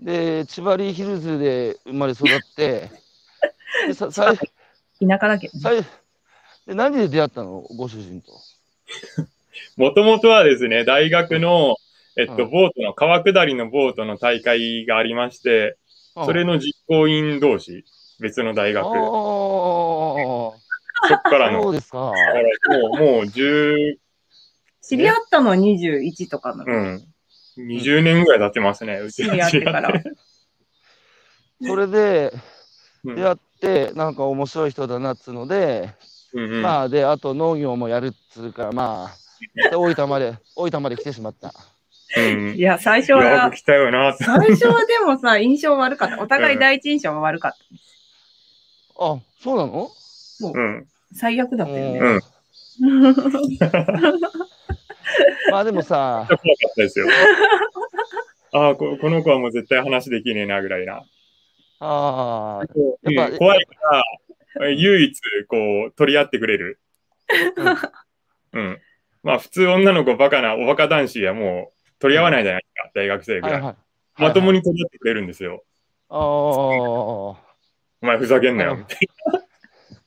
[0.00, 2.90] で、千葉リーヒルズで生まれ育って、
[3.86, 4.36] でささい
[5.06, 5.60] 田舎だけどね。
[5.60, 5.84] さい
[6.66, 7.60] で何で出会ったの？
[7.76, 8.32] ご主人と。
[9.76, 11.76] もともとはですね、大学の、
[12.16, 15.76] えっと、うんボートの、川下りのボートの大会がありまして、
[16.14, 17.84] それのの実行委員同士、
[18.20, 20.56] 別の大学、あそ
[21.10, 22.12] あっからの、そうですか。
[22.12, 22.40] だか
[22.72, 23.96] らもう、もう10、
[24.80, 25.50] 知り合ったの？
[25.50, 26.64] は21とかの。
[26.66, 27.04] うん、
[27.58, 30.02] 20年ぐらい経ってますね、うち知り合ってから。
[31.66, 32.32] それで
[33.04, 33.16] うん。
[33.16, 35.90] 出会って、なんか面白い人だなっつうので、
[36.34, 41.52] うんうんまあ、で、あと農業もやるっつうから、まあ、で大分まで、 大分まで来てしまった。
[42.16, 44.12] うんいや、最初よはく、来たよな。
[44.12, 46.22] 最初はでもさ、 印象悪かった。
[46.22, 47.58] お互い第一印象が悪かった。
[49.04, 49.90] あ、そうなの？
[50.52, 50.86] うん。
[51.12, 51.98] 最悪だったよね。
[51.98, 52.20] うん
[55.50, 57.06] まあでもさ、怖かったですよ。
[58.52, 61.04] ああこ、この子はもう絶対話できねえな、ぐらいな。
[61.80, 62.66] ああ、
[63.04, 64.02] うんやっぱ怖いから、
[64.76, 66.80] 唯一、こう、取り合ってくれる。
[68.52, 68.80] うん。
[69.22, 73.52] まあ、普通女の子バカな、おバカ男子はもう取り合わないじゃないですか、大学生ぐらい。
[73.54, 73.76] はいはい。
[74.16, 75.64] まともに取り合ってくれるんですよ。
[76.08, 77.36] ああ、お
[78.02, 78.98] 前ふざけんなよ、みたい
[79.32, 79.40] な。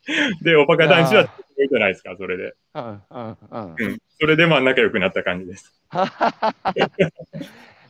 [0.41, 2.56] で、おバカ男子はじゃないですか、それで。
[2.76, 3.76] うんうんうん。
[3.78, 3.98] うん。
[4.20, 5.74] それでまあ仲良くなった感じです。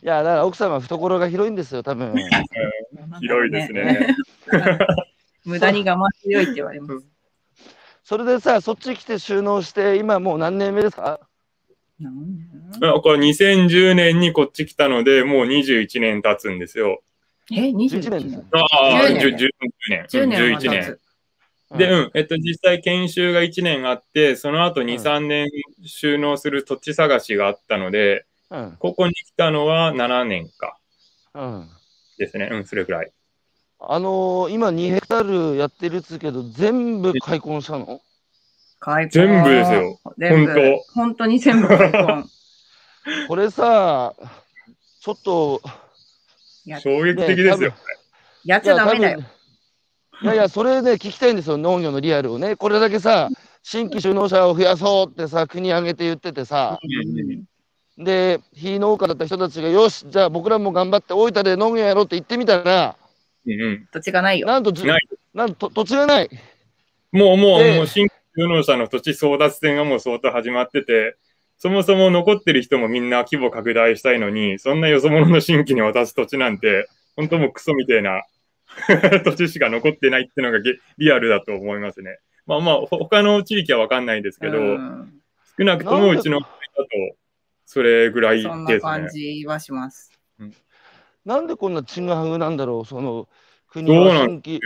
[0.02, 2.14] いや、だから奥様は懐が広いんですよ、多分。
[3.20, 4.16] 広いですね。
[5.44, 7.06] 無駄に我慢強いって言われます。
[8.04, 11.20] それでさ、そっち来て収納して、今もう何年目ですか？
[12.00, 17.02] これ2010年にこっち来たので、もう21年経つんですよ。
[17.50, 17.74] え、11
[18.10, 18.46] 21年？
[18.52, 18.66] あ
[19.04, 19.50] あ、10 10年
[19.88, 20.04] 年。
[20.04, 20.98] 10年は11経年。
[21.74, 21.78] つ。
[21.78, 25.48] で、ううん、えっと、実際研修が1年あって、その後2、うん3年
[25.84, 30.78] 収納する土地探しがあったので、うんここに来たのは7年か
[31.34, 31.68] うん。
[32.16, 32.48] ですね。
[32.50, 33.12] うん、それくらい。
[33.80, 38.00] あのー、今2ヘクタールやってるっつうけど、全部開墾したの？
[38.80, 40.00] 開墾全部ですよ。
[40.18, 40.52] 全部。
[40.52, 42.24] 本本当に全部開墾。
[43.28, 44.14] これさ、
[45.00, 45.62] ちょっと、
[46.66, 47.72] や衝撃的ですよ。
[48.44, 49.20] やっちゃダメだよ。
[50.20, 52.56] いやいや、それね、聞きたいんですよ、農業のリアルをね。
[52.56, 53.28] これだけさ、
[53.62, 62.96] 新規就農者を増やそうってさ、国挙げて言っててさ、うんで、非農家だった人たちが、よし、じゃあ僕らも頑張って大分で農業やろうって言ってみたら、
[63.48, 64.46] うんうん土地がないよ。
[64.46, 66.30] なんとじ、ないなんと土地がない。
[67.12, 71.16] もう、もう、でもう、新規就農者の土地争奪戦がもう相当始まってて、
[71.58, 78.22] そもそも残ってる人もみんな規模拡大したいのに、そんなよそ者の新規に渡す土地なんて、本当もうクソみたいな
[79.24, 82.18] 土地しか残ってないっていうのがゲリアルだと思いますね。
[82.46, 85.14] まあまあ、ほ他の地域はわかんないですけど、うん
[85.58, 86.88] 少なくともうちの場合だと、
[87.66, 88.92] それぐらいそんなですね。
[88.92, 90.07] 感じはします。
[91.28, 93.28] なんでこんなちぐはぐなんだろう、その
[93.70, 94.60] 国は新規うん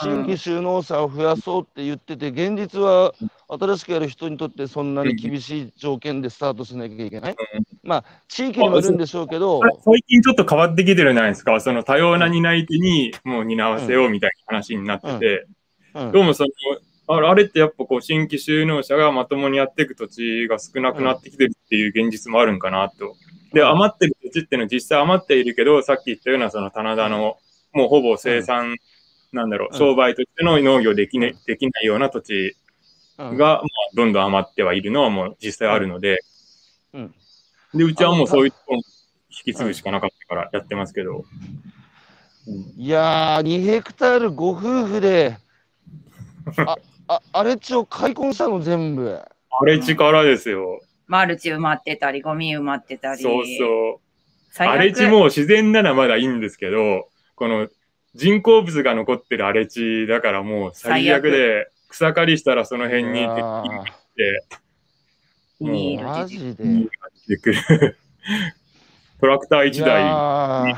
[0.00, 3.12] 新規就農者を増やそうって言ってて、現実は
[3.50, 7.36] 新しくやる人にとってそんなに厳しい条件でスタートしなきゃいけない。
[7.82, 11.60] まあ、地域にもよるんでしょうけど、最近ちょっと変わってきてるじゃないですか。
[11.60, 15.46] その多様な担い手にもう担わせようみたいな話になってて、
[15.94, 16.44] うんどうもそ
[17.08, 23.16] の、あれってやっぱこう新規就農者がまともにやっていく土地が少なくなってきてるっていう現実もあるんかなと。
[23.56, 27.38] で、うん余ってる土地っていうのは実際余っているけど、さっき言ったようなその棚田の、
[27.72, 28.76] もうほぼ生産、
[29.32, 29.78] なんだろう、うん。
[29.78, 32.54] 商売としての農業でき,、ね、できないような土地
[33.18, 33.36] うん。
[33.38, 33.62] が、まあ、
[33.94, 36.18] どんどん余ってはいるのはもう実際あるので、
[36.92, 37.14] うん。
[37.74, 38.82] で、うちはもうそういうところ引
[39.52, 41.24] き継ぐしかなかったからやってますけど、
[42.46, 42.74] うん。
[42.76, 45.38] いやー、2ヘクタールご夫婦で、
[46.66, 46.76] あ、
[47.08, 49.18] あ荒れ地を開墾したの、全部。
[49.60, 50.82] 荒れ地からですよ。
[51.06, 53.22] マルチ埋まってたり、ゴミ埋まってたり。
[53.22, 54.06] そうそう。
[54.58, 57.68] 荒れ地も自然ならまだいいんですけど、この
[58.14, 64.44] 人工物が残ってる荒れ地だからもう最悪で、草刈りしたらその辺にいや鉄ー筋が来て、
[65.60, 66.34] ビニールマで。
[67.28, 67.98] 出てくる。
[69.20, 70.76] トラクターい1台、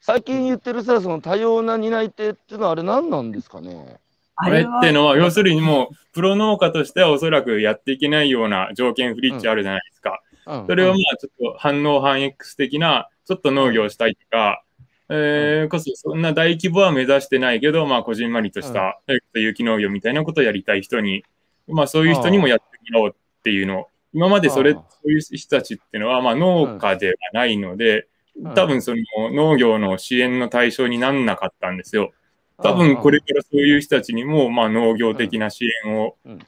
[0.00, 3.98] 最近言ってるさ、その多様な担い手っていうのはあれ何なんですかね？
[4.40, 10.22] あれってのは、要するにもう、プロ農家としてはおそらくやっていけないような条件不立地あるじゃないですか。
[10.46, 10.66] うん。
[10.66, 14.62] それをまあちょっと反応反 X 的な、ちょっと農業したいとか、
[15.10, 21.24] えーこそそんな大規模は目指してないけど、まあこじんまりとした、えっと有機農業みたいなことをやりたい人に、
[21.66, 23.80] まあそういう人にもやってもらおうっていうの。
[23.80, 28.06] を、今までそれ、そういう人たちっていうのは、まあ農家ではないので、
[28.40, 28.54] うん。
[28.54, 32.12] 多分その農業の支援の対象になんなかったんですよ。
[32.62, 36.38] 多分これからそういう人たちにも、まあ農業的な支援をうん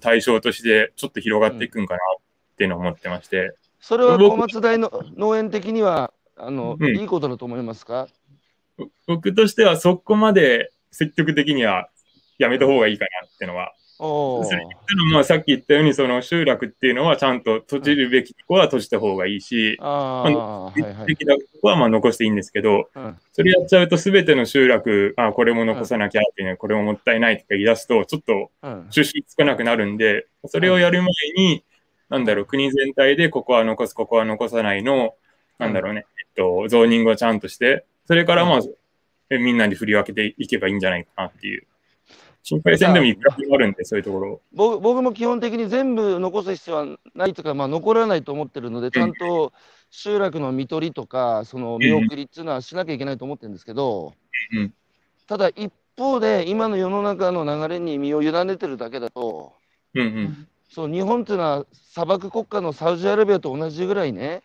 [0.00, 2.22] 対象としてちょっと広がっていくんかなっ
[2.56, 3.54] ていうのを思ってまして。
[3.78, 8.08] それは小松大の農園的にはあの、うんいいことだと思いますか？
[9.06, 11.88] 僕としてはそこまで積極的には
[12.38, 13.72] やめた方がいいかなってのは。
[13.98, 14.44] おー。
[14.44, 14.76] それただ
[15.12, 20.22] まあさっき言ったようにその集落っていうのはちゃんと閉じるべきとこは閉じた方がいいし、ああ、
[20.64, 21.06] はいはい。
[21.06, 28.86] できたとこはまあ残していいんですけど、うんそれやっちゃうと全ての集落、あこれも残さなきゃっていうね、これももったいないとか言い出すと、ちょっとうん。
[28.90, 31.64] 収集つかなくなるんで、それをやる前に、
[32.08, 35.14] なんだろう、国全体でここは残す、ここは残さないの、
[35.58, 38.60] なんだろうね、えっと、ゾーニングをちゃんとして、それからまあ、
[39.30, 41.66] えみんなに振り分けていけばいいんじゃないかなっていう。
[42.46, 44.42] 心配戦でもいくらでもあるんで、そういうところ。
[44.52, 49.54] 僕僕も基本的に全部残す必要はないとか、まあ、残らないと思ってるので、ちゃんと
[49.90, 54.12] 集落の見取りとか、その見送りっていうのはしなきゃいけないと思ってるんですけど、
[54.52, 54.74] うん
[55.26, 59.54] ただ一方で、今の世の中の流れに身を委ねてるだけだと、
[59.94, 60.48] うんうん。
[60.68, 64.42] そう日本っていうのは砂漠国家のサウジアラビアと同じぐらいね、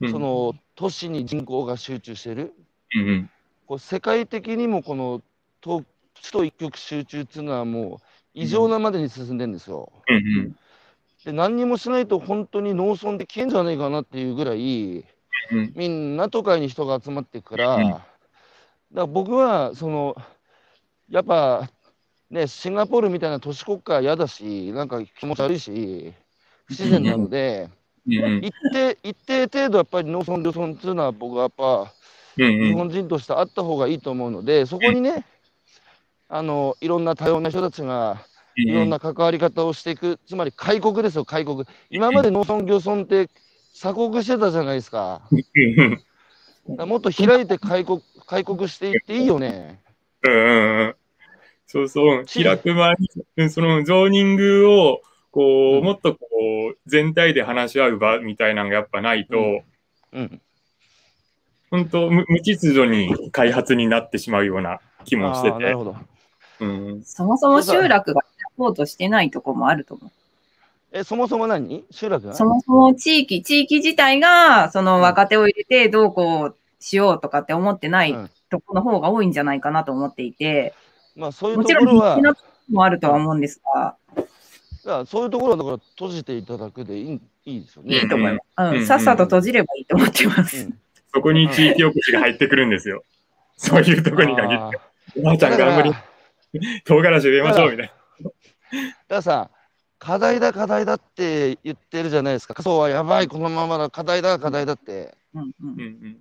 [0.00, 2.54] うんその都市に人口が集中してる。
[2.94, 3.30] うんうん。
[3.66, 5.20] こう世界的にもこの
[5.60, 5.84] 都
[6.22, 9.92] 首都一極集中っていうのはもう異常なまでに進んでるんですよ。
[10.08, 10.56] うんうん。
[11.24, 15.04] で何にもしないと本当に農村で消えんじゃないかなっていうぐらい
[15.52, 18.02] うんみんな都会に人が集まっていくから、うんだか
[18.92, 20.16] ら僕はその
[21.08, 21.70] やっぱ
[22.28, 26.12] ねシンガポールみたいな都市国家は嫌だしなんか気持ち悪いし
[26.64, 27.68] 不自然なので、
[28.06, 28.44] うんうん。
[28.44, 31.92] 一定一定程度やっぱり農村漁村っていうのは僕はやっぱ
[32.36, 32.64] うんうん。
[32.68, 35.24] 日本人としてあった方がいいと思うのでそこにね
[36.32, 38.24] あのいろんな多様な人たちが
[38.56, 41.64] いろんな関わり方をしていく、つまり開国ですよ、開国。
[41.90, 43.28] 今まで農村漁村って
[43.74, 45.22] 鎖国してたじゃないですか。
[45.28, 49.80] からもっと開いて開国開国していっていいよね。
[50.22, 50.94] うんうんうん。
[51.66, 52.94] そうそう、開く前
[53.36, 55.02] に、そのゾーニングを、
[55.32, 56.26] こう、うんもっとこ
[56.74, 59.62] う、全体で話し合う場みたいなのがやっぱないと、うん
[60.12, 60.40] うん。
[61.70, 65.76] 本当無無秩序に開発になってしまうような気もしててなる。
[65.76, 65.96] ほど。
[66.60, 67.02] うん。
[67.04, 70.10] そもそも集落がサポートしてないとこもあると思う。
[70.92, 71.84] え、そもそも何？
[71.90, 72.34] 集落が？
[72.34, 80.74] そもそも地域、地域自体が、その若手を入れてどうこうしようとかって思ってないうんとこの方が多いんじゃないかなと思っていて、
[81.14, 83.96] まあそういうもちろんところは、必死なとこもあるとは思うんですが、
[84.84, 87.94] だそういうところはだから閉じていただくでいいいいですよね。
[87.94, 88.42] いいと思います。
[88.58, 90.64] ううんん、さっさと閉じればいいと思ってまうす。
[90.64, 90.76] ん
[91.14, 93.04] そこに地域おこしが入ってくるんですよ。
[93.56, 94.80] そういうとこに限って。
[95.18, 95.92] おばあちゃん頑張り、
[96.84, 97.94] 唐辛子入れましょうみたいだか
[99.08, 99.50] らさ、
[99.98, 102.60] 課題だ、課題だって言ってるじゃないですか。
[102.62, 105.14] そうはやばい、このままだ、課題だ、課題だって。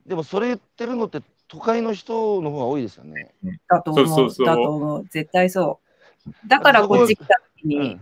[0.06, 3.34] でもそれ言ってるのって都会の人の方が多いですよね。
[3.68, 4.08] だと思う。
[4.08, 5.06] そうそうそうだと思う。
[5.10, 5.80] 絶対そ
[6.28, 6.48] う。
[6.48, 8.00] だからこっち来た時に。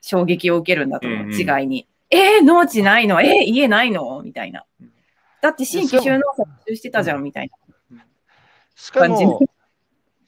[0.00, 1.20] 衝撃を受けるんだと思う。
[1.20, 1.88] うんうん違いに。
[2.10, 3.20] えー、農地ないの？
[3.22, 4.22] えー、家ないの？
[4.22, 4.64] みたいな。
[5.40, 7.50] だって新規収納者募集してたじゃんみたい
[7.90, 8.04] な。
[8.76, 9.40] しかも、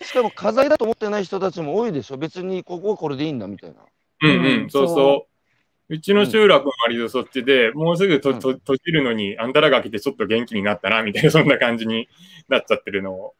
[0.03, 2.17] しかも課題だと思ってない人たちも多いでしょ。
[2.17, 3.77] 別にここはこれでいいんだみたいな。
[4.23, 5.37] うんううんん、そうそそう。
[5.89, 12.09] うちの集落も割とそっちで、もうすぐとうんと閉じるのに、あんたらが来てちょっと元気になったな、みたいな、そんな感じに
[12.49, 13.35] なっちゃってるの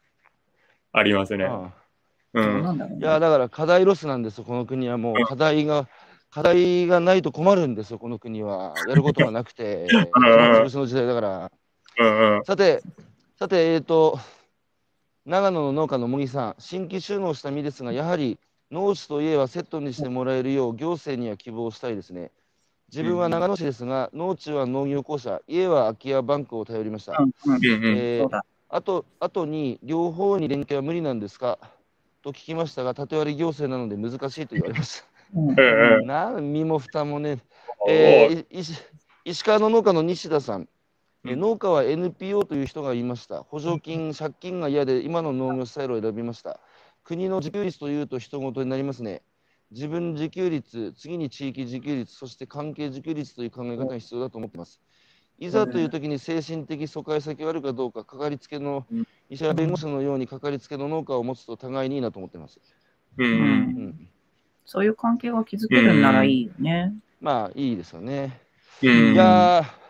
[0.93, 1.45] ありますね。
[1.45, 1.73] あ
[2.33, 2.41] う。
[2.41, 5.89] そうんねいや、だから課題ロスなんですよ、この国はもう課題が、
[6.29, 8.73] 課題がないと困るんですよ、この国は。
[8.87, 11.51] やることがなくて、暇つぶしの時代だから。
[11.99, 12.45] うんうん。
[12.45, 12.81] さて、
[13.37, 14.19] さて、えっ、と、
[15.27, 18.39] 長野の農家の茂木さん、新規収納した身ですが、やはり
[18.71, 22.31] 農地と家はセットにしてもらえるよう、行政には希望したいですね。
[22.89, 27.11] 自分は長野市ですが、農地は農業公社、家は空き家バンクを頼りました。
[27.89, 28.25] え。
[28.69, 31.59] あと、あとに、両方に連携は無理なんですか？
[32.21, 35.07] と聞きましたが、縦割り行政なので難しいと言われました。
[36.41, 37.39] 身も蓋もね、
[37.89, 38.63] えー
[39.25, 40.69] 石川の農家の西田さん、
[41.27, 43.43] えーうん農家は NPO という人がいました。
[43.43, 46.59] 補助金、借金が嫌で今の農業スタイルを選びました。
[47.03, 49.21] 国の自給率というと人事になりますね。
[49.71, 54.81] 自分自給率、次に地域自給率、そして関係自給率という考え方が必要だと思っています。
[55.39, 62.59] いざという時に精神的疎開先があるかどうか、かかりつけのうん医者や弁護士のようにかかりつけの農家を持つと互いにいいなと思っています。
[63.17, 63.29] うんう。
[63.29, 64.09] うん
[64.65, 66.93] そういう関係が築けるんならいいよね。
[67.21, 68.39] まあいいですよね。
[68.83, 69.13] うん。
[69.13, 69.86] いやー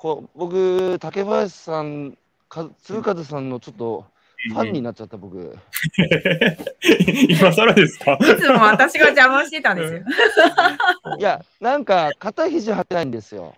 [0.00, 2.16] こう僕、竹林さん、
[2.48, 4.06] か鶴風さんのちょっと
[4.48, 5.58] ファンになっちゃった、僕。
[7.28, 8.14] 今更ですか？
[8.14, 10.00] いつも私が邪魔してたんですよ。
[11.18, 13.54] いや、なんか肩肘張ってないんですよ。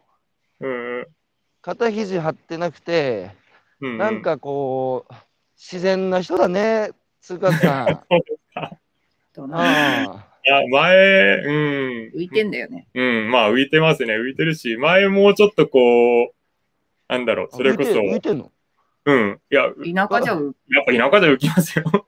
[0.59, 1.07] うん
[1.61, 3.31] 肩肘張ってなくて、
[3.81, 3.99] うん。
[3.99, 5.15] なんかこう、
[5.57, 6.91] 自然な人だね、
[7.21, 7.87] 鶴風さん。
[8.11, 8.71] そうですか。
[9.35, 10.09] どうなあい
[10.45, 12.19] や、前、うん。
[12.19, 12.89] 浮いてんだよね。
[12.95, 14.15] うん、まあ浮いてますね。
[14.15, 16.33] 浮いてるし、前もうちょっとこう、
[17.09, 18.53] なんだろう、それこそ、浮いて浮いてんの？
[19.05, 19.41] うん。
[19.51, 20.57] いや、田舎じゃう。
[20.69, 21.85] やっぱ田舎で浮きますよ。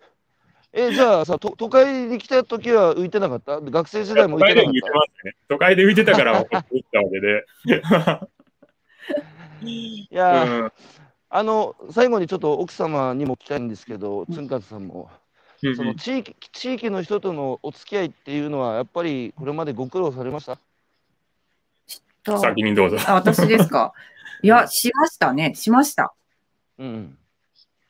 [0.72, 3.60] え、じゃあさ、と都会に来た時は浮いてなかった？
[3.60, 5.36] 学生時代も浮いてなかっ浮いてますね。
[5.48, 7.44] 都会で浮いてたから、 浮いたわけで。
[7.82, 8.28] た
[9.62, 10.72] いやー、うん
[11.36, 15.10] あの、最後にちょっと奥様にも聞きたいんですけど、つんかつさんも、
[15.76, 20.58] その地域地域の人とのお付き合いっていうのは、やっぱりこれまでご苦労されました？
[22.24, 22.96] と先にどうぞ。
[23.06, 23.92] あ私ですか？
[24.42, 25.54] いや、しましたね。
[25.54, 26.14] しました。
[26.78, 27.18] うん。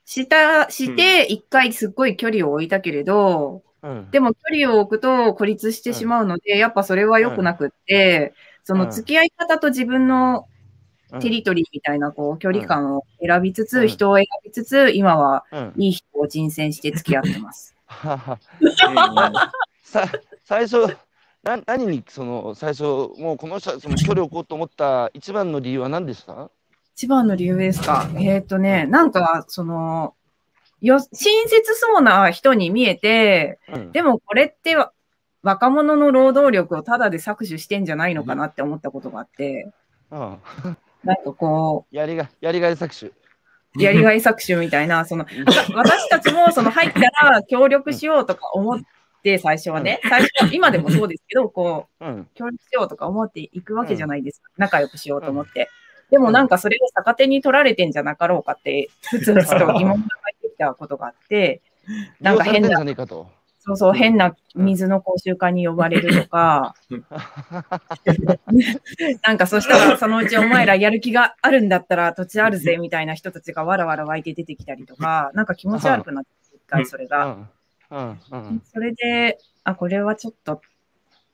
[0.05, 10.47] した、して、一回すっごい距離を置いたけれど、うん、でも距離を置くと孤立してしまうので、やっぱそれは良くなくって、その付き合い方と自分の
[11.21, 13.89] テリトリーみたいなこう距離感を選びつつ、うん。
[13.89, 17.75] 人を選びつつ、今はうん、いい人を人選して付き合ってます。
[20.45, 20.97] 最初
[21.43, 26.51] な、何にその最初、もうこの人その距離を置こうと思った一番の理由は何でした？
[26.97, 28.09] 一番の理由ですか。
[28.17, 30.15] えっ、とね、なんか、その、
[30.81, 33.93] よ、親切そうな人に見えて、うん。
[33.93, 34.93] でもこれってわ
[35.43, 39.73] 若者の労働力をただで搾取してんじゃないのかなって思ったことがあって、
[40.11, 40.39] うん
[41.05, 43.13] なんかこやりがやりがい搾取。
[43.77, 45.27] う、やりがい搾取みたいな、その、
[45.75, 48.81] 私たちもその入ったら協力しようとか思っ
[49.23, 52.29] て、最初はね、最初は、今でもそうですけど、こう、うん。
[52.35, 54.51] 協力しようとか思っていくわけじゃないですか。
[54.57, 55.69] 仲良くしようと思って。
[56.11, 60.03] でもなんかそれを逆手に取られてんじゃなかろうかって、ふつふつと疑問が湧い
[60.43, 61.61] てきたことがあって、
[62.21, 62.85] なんか変な
[63.67, 66.75] そうそう、変な水の講習会に呼ばれるとか、
[69.27, 77.39] なんかそしたらそのうちお前らやる気があるんだったら土地あるぜみたいな人たちがわらわら湧いて出てきたりとか、なんか気持ち悪くなって、一回それが。
[77.91, 80.61] それで、あ、これはちょっとっ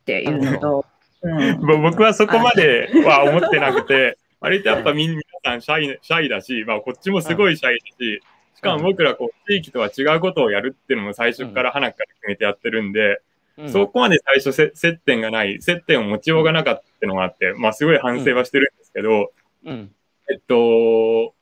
[0.05, 0.87] ていうのと、
[1.23, 8.23] うん、ぼ僕はそこまでは思ってなくて、割とやっぱみん皆さんシャイシャイだし、まあ、こっちもすごいシャイだし、
[8.61, 13.23] しかも僕らこう地域とは違うことをやるっていうのも最初から花から決めてやってるんで、
[13.57, 13.73] うん。
[13.73, 19.33] そこまで最初せ接点がない、接点を持ちようがなかったっていうのがあって、まあすごい反省はしてるんですけど、
[19.65, 19.91] うん。
[20.31, 21.35] えっと、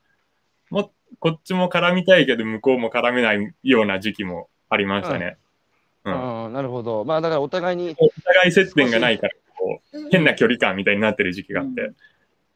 [0.70, 5.38] もこっちも絡みたいけど向こうも絡めないような時期もありましたね。
[6.04, 6.44] うん。
[6.46, 7.04] うんなるほど。
[7.04, 11.90] まあだからお互いに、お互い接点がないから、こう変な距離感みたいになってる時期があって。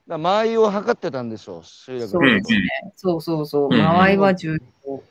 [0.09, 2.59] だ間合いを測ってたんでしょう、集落のそうですね。
[2.96, 3.68] そうそうそう。
[3.70, 5.03] うん間合いは重要。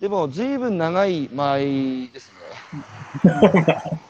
[0.00, 3.32] でも、ずいぶん長い間合いですね。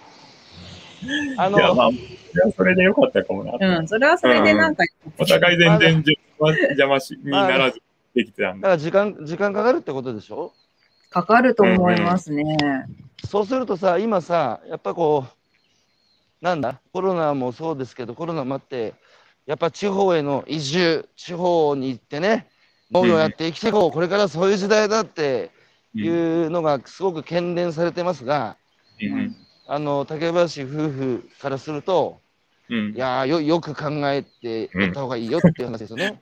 [1.37, 1.95] あいや、まの、あ、い
[2.35, 3.79] やそれでよかったかもな。
[3.79, 4.85] うん、それはそれでなんか、
[5.19, 7.81] お互い全然邪魔邪魔しにならず
[8.15, 8.63] できてたんで。
[8.63, 10.53] だから時間、時間かかるってことでしょ？
[11.09, 12.45] かかると思いますね。
[13.27, 18.95] そうするとさ、今さ、やっぱこう、なんだ、コロナもそうですけど、コロナもあって、
[19.51, 22.47] やっぱ地方への移住、地方に行ってね、
[22.93, 25.51] 農業やって生きていこう、これからそういう時代だって
[25.93, 28.57] いうのがすごく懸念されてますが、
[29.03, 29.35] うん
[29.67, 32.21] あの竹林夫婦からすると、
[32.69, 32.95] うん。
[32.95, 36.19] いやーよよく考えてやった方がいいよっていう話ですよね。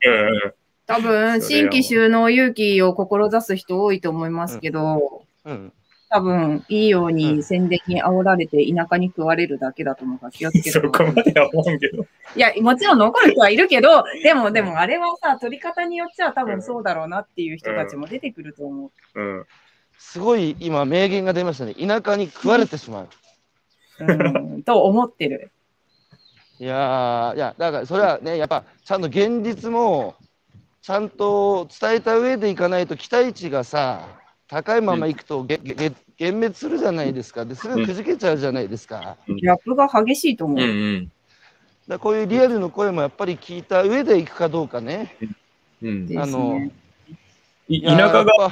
[0.87, 5.71] 多分、新規収納勇気を志す人多いと思いますけど、うん、
[6.09, 10.87] 多分、いいよううんに宣伝に煽られて田舎に食われるだけだと思うから気をつけ そて。
[10.87, 12.03] こまでは思うけど。
[12.35, 19.21] いや、もちろん残る人はいるけど、でも、でもあれはさ、取り方によっちゃ多分そうだろうなっていう人たちも出てくると思う。
[19.21, 19.45] うん。
[19.97, 21.75] すごい今、名言が出ましたね。
[21.75, 23.07] 田舎に食われてしまう。
[23.99, 24.13] う
[24.57, 25.51] ん、と思ってる。
[26.59, 30.15] いやーいや、だからそれはね、やっぱちゃんと現実も
[30.81, 34.18] ちゃんと伝えた上でいかないと、期待値がさ、
[34.49, 37.45] 高いままいくとげげげ幻滅するじゃないですか。
[37.45, 39.15] ですぐくじけちゃうじゃないですか。
[39.27, 40.57] ギャップが激しいと思う。
[40.57, 41.11] うんうん。
[41.87, 45.15] らこういうリアルの声もやっぱり聞いた上でいくかどうかね。
[45.83, 46.69] うんあの
[47.71, 48.51] 田舎側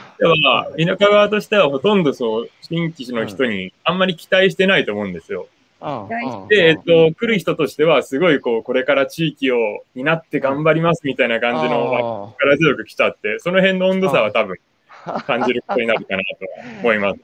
[0.78, 5.48] 田舎側としてはほとんどそう、新規の人にあんまり期待してないと思うんですよ。
[6.50, 14.60] で、えっと、来る人としては、すごいこう、これから地域を担って頑張りますみたいな感じの、あ力強く来ちゃって、その辺の温度差は多分ー
[15.26, 17.20] 感じることになるかなと思います。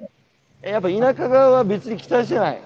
[0.61, 2.61] え やっぱ田舎側は別に期待してない。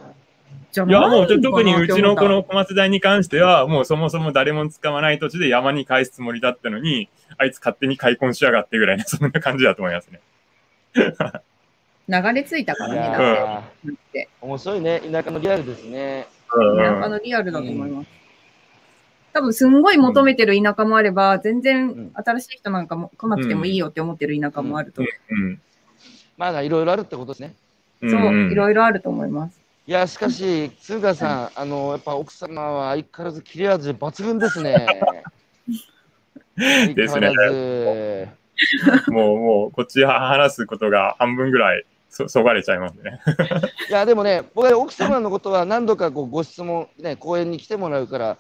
[0.72, 10.22] じゃいや、もう特にうちのこの小松大に関しては、もうそもそも誰も使わない土地で山に返すつもりだったのに、あいつ勝手に開墾しやがってぐらいな、そんな感じだと思いますね。
[12.10, 14.30] 流れ着いたからね、だーって。
[14.42, 15.02] 面白いね。
[15.12, 16.28] 田舎のリアルですね。
[16.54, 18.08] うん田舎のリアルだと思います。
[19.38, 25.04] 多分、すんごい求めてる田舎もあれば、全うん然新しい人なんかも来なくてもいいよって思ってる田舎もあると。
[25.04, 25.62] うん
[26.38, 27.56] まだいろいろあるってことですね。
[28.02, 29.60] うんそう、んいろいろあると思います。
[29.88, 34.88] いや、しかし、通賀さん、あの、やっぱ奥様は相変わらず切れ味抜群ですね。
[36.96, 37.32] ですね
[39.08, 43.20] もう、もう、こっち話すことが半分ぐらいそ、そがれちゃいますね。
[43.90, 48.38] いや、でもね、僕は奥様のことは何度かこうご質問、ね、講演に来てもらうから、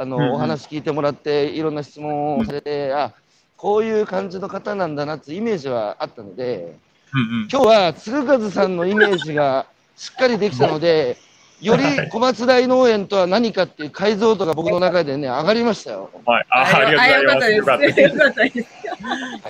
[0.00, 3.12] あの、うんうんお話聞いてもらって、いろんな質問をされて、あ
[3.58, 6.74] こういう感じの方なんだなっていうイメージはあったので、
[7.12, 7.48] うんうん。
[7.52, 11.18] 今日は鶴和さんのイメージがしっかりできたので、
[11.60, 16.08] より小松大農園とは何かっていう解像度が僕の中でね、上がりましたよ。
[16.24, 16.46] はい。
[16.48, 17.62] あありがとうございます。
[17.62, 18.68] よかったです。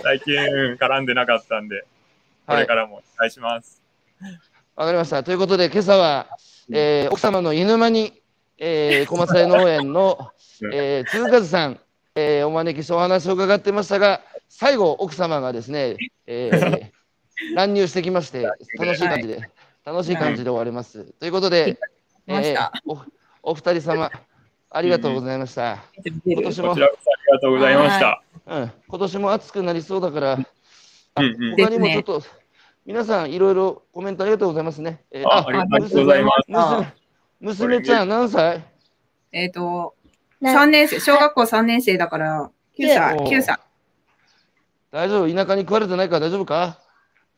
[0.02, 1.84] 最近、うん絡んでなかったんで、
[2.48, 3.80] こはい、れからもお願いします。
[4.74, 5.22] わかりました。
[5.22, 6.26] ということで、今朝は、
[6.72, 8.19] えー奥様の犬間に、
[8.62, 10.30] えー小松大農園の、
[10.72, 11.80] えー、鶴和さん、
[12.14, 15.96] えーお招きしてお話を伺ってましたが、最後、奥様がですね、
[16.26, 16.90] えー
[17.56, 18.42] 乱入してきまして、
[18.78, 19.40] 楽しい感じで、
[19.82, 21.04] 楽しい感じで終わります。
[21.18, 21.78] ということで、
[22.26, 22.98] えーお
[23.42, 24.10] お二人様、
[24.68, 25.78] ありがとうございました。
[26.26, 28.22] 今年もありがとうございました。
[28.46, 30.36] うん、今年も暑くなりそうだから、あ
[31.16, 32.22] うんうん他にもちょっと、
[32.84, 35.02] 皆さん、いろいろコメントありがとうございますね。
[35.10, 36.99] えーあありがとうございます。
[37.40, 38.62] 娘娘ちゃん何歳？
[39.32, 39.94] えっと、
[40.40, 43.58] な3年生、小学校3年生だから、9歳、おー9歳。
[44.90, 45.34] 大丈夫？
[45.34, 46.78] 田舎に食われてないから大丈夫か？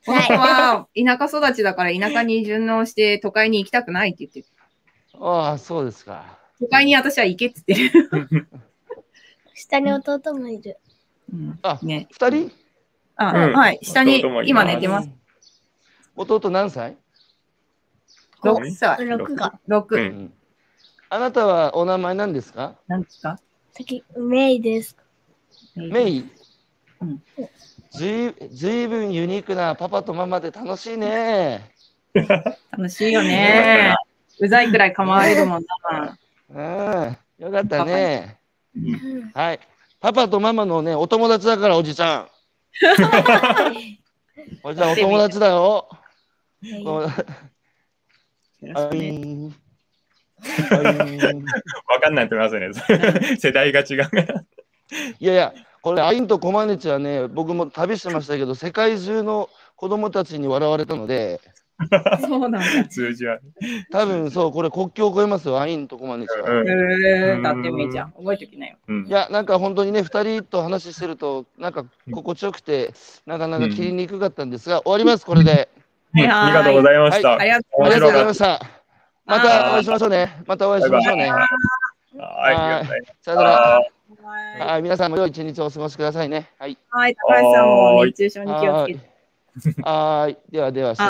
[0.05, 4.47] この子は田舎育ちだから田舎に順応して都会に行きたくないって言ってる。
[5.21, 6.39] ああ、そうですか。
[6.59, 7.99] 都会に私は行けって言って
[8.35, 8.49] る。
[9.55, 10.79] 下に弟もいる。
[11.33, 12.09] うんあ、ね。
[12.11, 12.51] 二人？
[13.15, 13.79] あ、うんはい。
[13.83, 15.11] 下に弟もいます今寝てます。
[16.17, 16.97] 弟何歳、
[18.43, 18.97] 6歳。
[18.99, 19.59] 6が。
[19.69, 19.97] 6。
[19.97, 20.33] うんうん
[21.15, 22.75] あなたはお名前何ですか？
[22.89, 23.39] 何ですか？
[23.73, 24.97] 先、メイです。
[25.77, 26.25] メイ
[27.01, 27.23] うん
[27.91, 31.71] ずいずいぶんユニークなパパとママで楽しいね。
[32.15, 33.95] 楽しいよね。
[34.41, 36.19] うざいくらい構われるもんな。
[36.49, 38.39] うん、よかったね。
[38.75, 39.61] うんはい。
[40.01, 42.29] パパとママのね、お友達だから、おじちゃん。
[44.65, 45.91] おじちゃん、お友達だよ。
[48.63, 49.51] よろしあいくね
[51.89, 53.37] わかんないと思いますね。
[53.39, 54.47] 世代が違う。
[55.21, 61.41] いやいや、これ、アインとコマネチはね、僕も旅してましたけど、世界中の子供たちに笑われたので、
[62.21, 62.61] そうなんだ。
[62.89, 63.39] 数字は。
[63.91, 66.51] 多分そう、これ国境を越えますよ、アインとコマネチは。
[66.51, 68.13] うんへーだってめいちゃん。
[68.13, 68.77] 覚えときなよ。
[68.89, 72.93] うんいや、なんか本当にね、2人と話してると、なんか心地よくて、
[73.27, 75.69] なかなか切りにくかったんですが、終わります、これで。
[76.15, 77.39] うんありがとうございました。
[77.39, 78.61] ありがとありがとうござい面ました。
[79.25, 80.43] またお会いしましょうね。
[80.47, 81.31] またお会いしましょうね。
[81.31, 83.05] はい。
[83.23, 83.79] さよなら。
[83.79, 83.93] う。
[84.61, 86.51] はい、皆さんも良い一日をお過ごしくださいね。
[86.59, 86.77] はい。
[86.91, 89.83] はい、高橋さんも熱中症に気をつけて。
[89.83, 90.39] はい。
[90.51, 91.01] ではでは、失